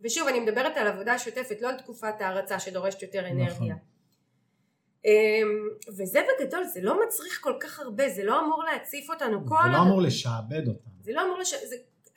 [0.01, 3.41] ושוב אני מדברת על עבודה שוטפת לא על תקופת ההרצה שדורשת יותר נכון.
[3.41, 3.75] אנרגיה.
[5.87, 9.81] וזה בגדול זה לא מצריך כל כך הרבה זה לא אמור להציף אותנו זה לא
[9.81, 10.93] אמור לשעבד אותנו.
[11.01, 11.63] זה לא אמור לשעבד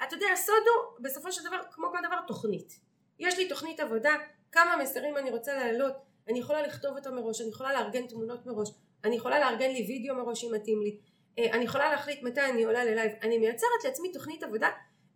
[0.07, 2.81] אתה יודע הסוד הוא בסופו של דבר כמו כל דבר תוכנית.
[3.19, 4.13] יש לי תוכנית עבודה
[4.53, 5.93] כמה מסרים אני רוצה להעלות,
[6.29, 8.71] אני יכולה לכתוב אותם מראש, אני יכולה לארגן תמונות מראש,
[9.05, 10.99] אני יכולה לארגן לי וידאו מראש אם מתאים לי,
[11.39, 14.69] אה, אני יכולה להחליט מתי אני עולה ללייב, אני מייצרת לעצמי תוכנית עבודה.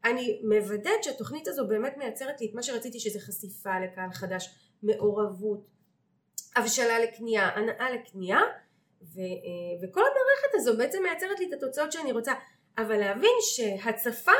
[0.04, 5.66] אני מוודאת שהתוכנית הזו באמת מייצרת לי את מה שרציתי שזה חשיפה לקהל חדש, מעורבות,
[6.56, 8.40] הבשלה לקנייה, הנאה לקנייה
[9.02, 12.32] ו, אה, וכל המערכת הזו בעצם מייצרת לי את התוצאות שאני רוצה.
[12.78, 14.32] אבל להבין שהצפה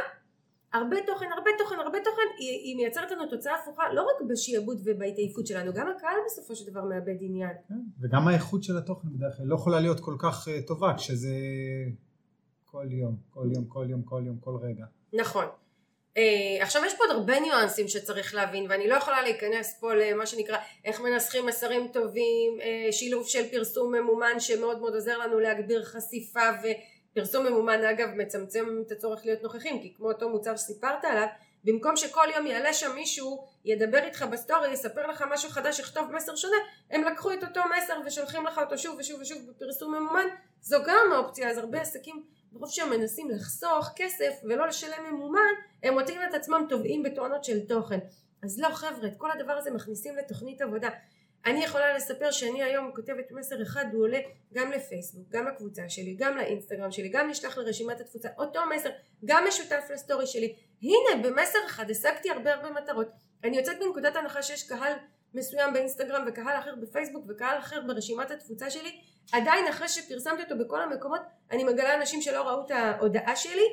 [0.72, 4.80] הרבה תוכן, הרבה תוכן, הרבה תוכן, היא, היא מייצרת לנו תוצאה הפוכה לא רק בשיעבוד
[4.84, 7.50] ובהתעייפות שלנו, גם הקהל בסופו של דבר מאבד עניין.
[7.68, 11.34] כן, וגם האיכות של התוכן בדרך כלל לא יכולה להיות כל כך uh, טובה כשזה
[12.64, 14.84] כל יום, כל יום, כל יום, כל יום, כל רגע.
[15.12, 15.44] נכון.
[16.14, 16.18] אה,
[16.60, 20.56] עכשיו יש פה עוד הרבה ניואנסים שצריך להבין ואני לא יכולה להיכנס פה למה שנקרא
[20.84, 26.50] איך מנסחים מסרים טובים, אה, שילוב של פרסום ממומן שמאוד מאוד עוזר לנו להגביר חשיפה
[26.62, 26.66] ו...
[27.14, 31.26] פרסום ממומן אגב מצמצם את הצורך להיות נוכחים כי כמו אותו מוצר שסיפרת עליו
[31.64, 36.36] במקום שכל יום יעלה שם מישהו ידבר איתך בסטורי יספר לך משהו חדש יכתוב מסר
[36.36, 36.56] שונה
[36.90, 40.26] הם לקחו את אותו מסר ושולחים לך אותו שוב ושוב ושוב בפרסום ממומן
[40.62, 41.50] זו גם האופציה.
[41.50, 45.52] אז הרבה עסקים ברוב שהם מנסים לחסוך כסף ולא לשלם ממומן
[45.82, 47.98] הם מוצאים את עצמם תובעים בתואנות של תוכן.
[48.42, 50.88] אז לא חבר'ה את כל הדבר הזה מכניסים לתוכנית עבודה
[51.47, 54.18] אני יכולה לספר שאני היום כותבת מסר אחד הוא עולה
[54.53, 58.90] גם לפייסבוק, גם לקבוצה שלי, גם לאינסטגרם שלי, גם נשלח לרשימת התפוצה, אותו מסר,
[59.24, 60.55] גם משותף לסטורי שלי.
[60.82, 63.09] הנה במסר אחד השגתי הרבה הרבה מטרות.
[63.45, 64.93] אני יוצאת בנקודת הנחה שיש קהל
[65.34, 69.01] מסוים באינסטגרם וקהל אחר בפייסבוק וקהל אחר ברשימת התפוצה שלי.
[69.32, 71.20] עדיין אחרי שפרסמתי אותו בכל המקומות
[71.51, 73.64] אני מגלה אנשים שלא ראו את ההודעה שלי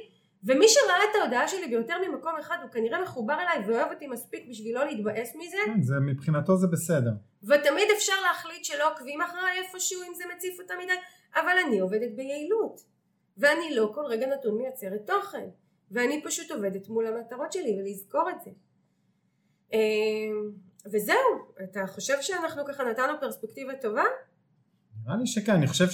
[0.44, 4.50] ומי שראה את ההודעה שלי ביותר ממקום אחד הוא כנראה מחובר אליי ואוהב אותי מספיק
[4.50, 5.58] בשביל לא להתבאס מזה.
[5.66, 7.12] כן, זה מבחינתו זה בסדר.
[7.44, 10.94] ותמיד אפשר להחליט שלא עוקבים אחריי איפשהו אם זה מציף אותה מדי,
[11.36, 12.82] אבל אני עובדת ביעילות.
[13.38, 15.50] ואני לא כל רגע נתון מייצרת תוכן.
[15.92, 18.52] ואני פשוט עובדת מול המטרות שלי ולזכור את זה.
[19.74, 20.52] אמ,
[20.86, 21.18] וזהו,
[21.64, 24.04] אתה חושב שאנחנו ככה נתנו פרספקטיבה טובה?
[25.06, 25.88] נראה לי שכן, אני חושב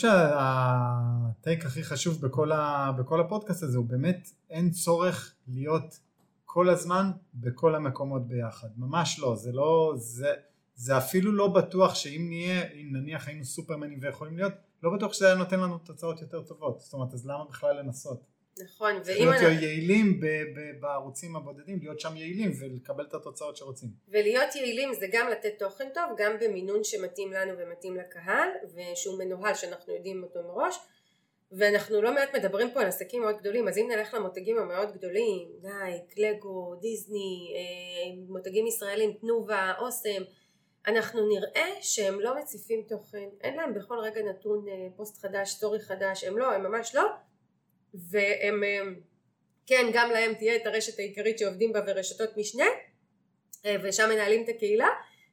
[1.46, 6.00] שהטייק הכי חשוב בכל, ה, בכל הפודקאסט הזה הוא באמת אין צורך להיות
[6.46, 10.34] כל הזמן בכל המקומות ביחד, ממש לא, זה לא, זה,
[10.76, 15.26] זה אפילו לא בטוח שאם נהיה, אם נניח היינו סופרמנים ויכולים להיות, לא בטוח שזה
[15.26, 18.22] היה נותן לנו תוצאות יותר טובות, זאת אומרת אז למה בכלל לנסות?
[18.64, 19.30] נכון, ואם...
[19.30, 19.48] אנחנו...
[19.48, 23.90] להיות יעילים ב- ב- בערוצים הבודדים, להיות שם יעילים ולקבל את התוצאות שרוצים.
[24.08, 29.54] ולהיות יעילים זה גם לתת תוכן טוב, גם במינון שמתאים לנו ומתאים לקהל, ושהוא מנוהל
[29.54, 30.78] שאנחנו יודעים אותו מראש,
[31.58, 35.48] ואנחנו לא מעט מדברים פה על עסקים מאוד גדולים, אז אם נלך למותגים המאוד גדולים,
[35.62, 40.22] נייק, לגו, דיסני, אה, מותגים ישראלים, תנובה, אוסם,
[40.88, 45.80] אנחנו נראה שהם לא מציפים תוכן, אין להם בכל רגע נתון אה, פוסט חדש, סטורי
[45.80, 47.04] חדש, הם לא, הם ממש לא,
[47.94, 48.64] והם
[49.68, 52.66] כן גם להם תהיה את הרשת העיקרית שעובדים בה ורשתות משנה
[53.66, 54.88] אה, ושם מנהלים את הקהילה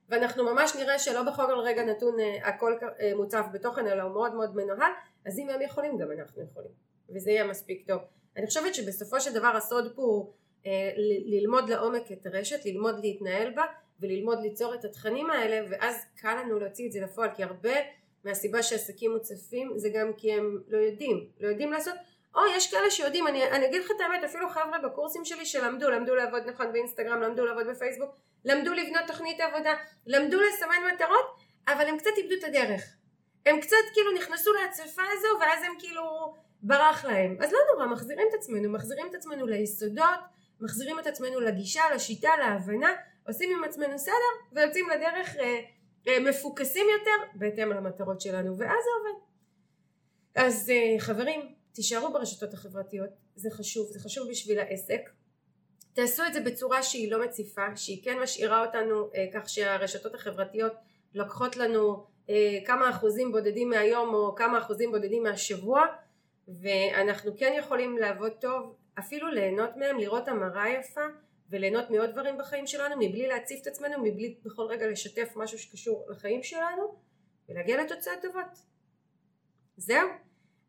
[0.09, 4.35] ואנחנו ממש נראה שלא בכל רגע נתון אה, הכל אה, מוצף בתוכן אלא הוא מאוד
[4.35, 4.93] מאוד מנוהל
[5.27, 6.71] אז אם הם יכולים גם אנחנו יכולים.
[7.15, 8.01] וזה יהיה מספיק טוב.
[8.37, 10.33] אני חושבת שבסופו של דבר הסוד פה הוא
[11.27, 13.63] ללמוד לעומק את הרשת ללמוד להתנהל בה
[14.01, 17.73] וללמוד ליצור את התכנים האלה ואז קל לנו להוציא את זה לפועל כי הרבה
[18.25, 21.29] מהסיבה שעסקים מוצפים זה גם כי הם לא יודעים.
[21.41, 21.95] לא יודעים לעשות.
[22.35, 25.91] או יש כאלה שיודעים, אני, אני אגיד לך את האמת, אפילו חבר'ה בקורסים שלי שלמדו,
[25.91, 28.11] למדו לעבוד נכון באינסטגרם, למדו לעבוד בפייסבוק,
[28.45, 29.75] למדו לבנות תוכנית עבודה,
[30.07, 31.27] למדו לסמן מטרות,
[31.69, 32.97] אבל הם קצת איבדו את הדרך.
[33.47, 37.37] הם קצת כאילו נכנסו להצפה הזו ואז הם כאילו ברח להם.
[37.41, 40.21] אז לא נורא, מחזירים את עצמנו, מחזירים את עצמנו ליסודות,
[40.61, 42.91] מחזירים את עצמנו לגישה, לשיטה, להבנה,
[43.27, 45.61] עושים עם עצמנו סדר ויוצאים לדרך אה,
[46.09, 49.21] אה, מפוקסים יותר בהתאם למטרות שלנו, ואז זה עובד.
[50.35, 55.11] אז אה, חברים, תישארו ברשתות החברתיות, זה חשוב, זה חשוב בשביל העסק.
[55.93, 60.73] תעשו את זה בצורה שהיא לא מציפה, שהיא כן משאירה אותנו אה, כך שהרשתות החברתיות
[61.15, 62.07] לוקחות לנו
[62.67, 65.87] כמה אחוזים בודדים מהיום או כמה אחוזים בודדים מהשבוע
[66.49, 71.07] ואנחנו כן יכולים לעבוד טוב, אפילו ליהנות מהם, לראות המראה יפה
[71.51, 76.07] וליהנות מעוד דברים בחיים שלנו מבלי להציף את עצמנו, מבלי בכל רגע לשתף משהו שקשור
[76.09, 76.95] לחיים שלנו
[77.49, 78.59] ולהגיע לתוצאות טובות.
[79.77, 80.09] זהו.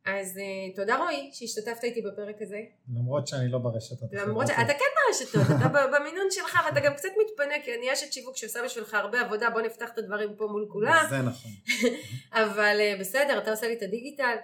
[0.06, 2.60] אז uh, תודה רועי שהשתתפת איתי בפרק הזה.
[2.96, 4.10] למרות שאני לא ברשתות.
[4.14, 8.38] למרות שאתה כן ברשתות, אתה במינון שלך ואתה גם קצת מתפנה כי אני אשת שיווק
[8.38, 11.06] שעושה בשבילך הרבה עבודה בוא נפתח את הדברים פה מול כולם.
[11.10, 11.52] זה נכון.
[12.44, 14.36] אבל uh, בסדר אתה עושה לי את הדיגיטל.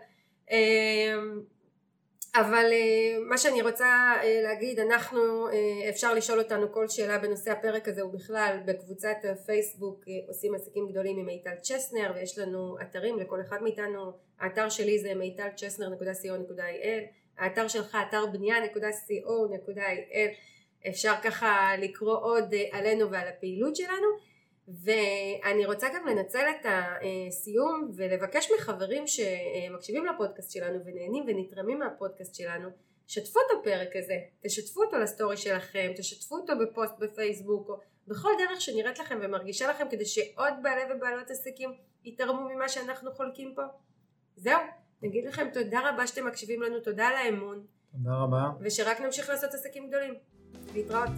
[2.36, 5.54] אבל uh, מה שאני רוצה uh, להגיד אנחנו uh,
[5.90, 11.26] אפשר לשאול אותנו כל שאלה בנושא הפרק הזה ובכלל בקבוצת הפייסבוק עושים עסקים גדולים עם
[11.26, 14.12] מיטל צ'סנר ויש לנו אתרים לכל אחד מאיתנו.
[14.40, 17.04] האתר שלי זה מיטל צ'סנר.co.il
[17.38, 19.80] האתר שלך אתר בנייה.co.il
[20.88, 24.29] אפשר ככה לקרוא עוד עלינו ועל הפעילות שלנו
[24.84, 32.70] ואני רוצה גם לנצל את הסיום ולבקש מחברים שמקשיבים לפודקאסט שלנו ונהנים ונתרמים מהפודקאסט שלנו
[33.08, 38.62] שתפו את הפרק הזה, תשתפו אותו לסטורי שלכם, תשתפו אותו בפוסט בפייסבוק, או בכל דרך
[38.62, 41.74] שנראית לכם ומרגישה לכם, כדי שעוד בעלי ובעלות עסקים
[42.06, 43.62] יתרמו ממה שאנחנו חולקים פה.
[44.36, 44.60] זהו,
[45.02, 47.66] נגיד לכם תודה רבה שאתם מקשיבים לנו, תודה על האמון.
[47.92, 48.50] תודה רבה.
[48.62, 50.14] ושרק נמשיך לעשות עסקים גדולים.
[50.74, 51.10] להתראות.